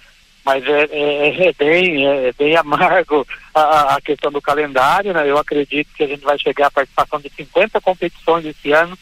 [0.42, 5.28] mas é, é, é bem, é, é, bem amargo a, a, questão do calendário, né?
[5.28, 8.98] Eu acredito que a gente vai chegar à participação de 50 competições esse ano,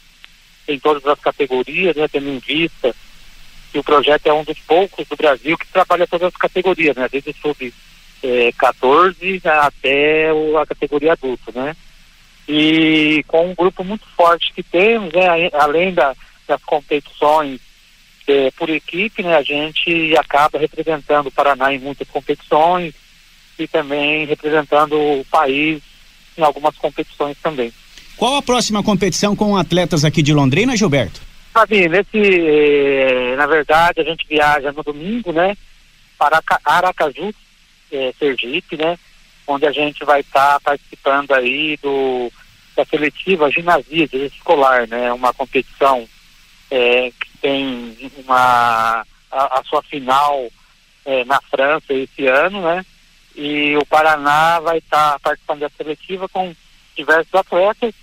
[0.67, 2.09] em todas as categorias, né?
[2.09, 2.93] Tendo em vista
[3.71, 7.09] que o projeto é um dos poucos do Brasil que trabalha todas as categorias, né?
[7.09, 7.57] Desde o
[8.25, 11.77] sub 14 é, até a categoria adulto, né?
[12.49, 15.51] E com um grupo muito forte que temos, né?
[15.53, 16.15] Além da
[16.47, 17.61] das competições
[18.27, 22.95] é, por equipe, né, a gente acaba representando o Paraná em muitas competições
[23.59, 25.83] e também representando o país
[26.37, 27.73] em algumas competições também.
[28.17, 31.21] Qual a próxima competição com atletas aqui de Londrina, Gilberto?
[31.53, 35.57] Sabe, nesse, eh, na verdade, a gente viaja no domingo, né,
[36.19, 37.33] para Aracaju,
[37.95, 38.99] eh, Sergipe, né,
[39.47, 42.31] onde a gente vai estar tá participando aí do
[42.77, 46.09] da seletiva ginásio escolar, né, uma competição
[46.71, 50.49] é, que tem uma a, a sua final
[51.05, 52.85] é, na França esse ano, né?
[53.37, 56.55] E o Paraná vai estar tá participando da seletiva com
[56.97, 57.95] diversos atletas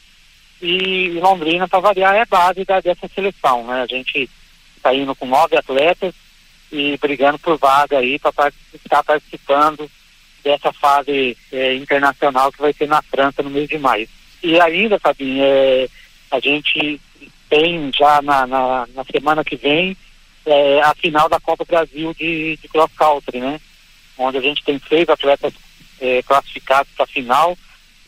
[0.62, 3.82] e Londrina, para variar, é base da, dessa seleção, né?
[3.82, 4.30] A gente
[4.76, 6.14] está indo com nove atletas
[6.72, 9.90] e brigando por vaga aí para estar participando
[10.44, 14.08] dessa fase é, internacional que vai ser na França no mês de maio.
[14.42, 15.88] E ainda, Fabinho, é,
[16.32, 17.00] a gente
[17.50, 19.96] tem já na, na, na semana que vem
[20.46, 23.60] é, a final da Copa Brasil de, de cross country, né?
[24.18, 25.54] Onde a gente tem seis atletas
[26.00, 27.58] é, classificados para a final,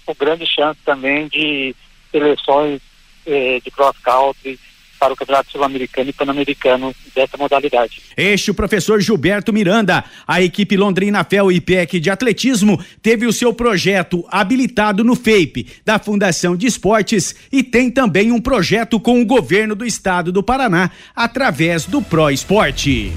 [0.06, 1.76] com grande chance também de
[2.12, 2.82] seleções
[3.26, 4.60] é, de cross country
[5.04, 8.02] para o Campeonato Sul-Americano e Pan-Americano dessa modalidade.
[8.16, 10.02] Este o professor Gilberto Miranda.
[10.26, 15.68] A equipe Londrina Fel e PEC de atletismo teve o seu projeto habilitado no FEIP,
[15.84, 20.42] da Fundação de Esportes, e tem também um projeto com o governo do estado do
[20.42, 23.12] Paraná, através do Pro Esporte.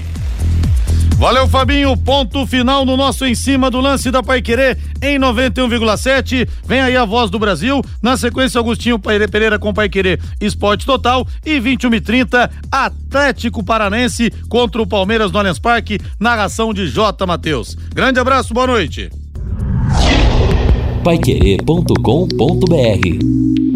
[1.17, 1.97] Valeu, Fabinho.
[1.97, 6.47] Ponto final no nosso em cima do lance da Pai Querer em 91,7.
[6.63, 7.81] Vem aí a voz do Brasil.
[8.01, 11.27] Na sequência, Agostinho Pereira com Pai Querer Esporte Total.
[11.43, 15.99] E 21 e 30 Atlético Paranense contra o Palmeiras no Allianz Parque.
[16.19, 17.25] Narração de J.
[17.25, 17.75] Matheus.
[17.93, 19.09] Grande abraço, boa noite.
[21.03, 23.66] Paiquerê.com.br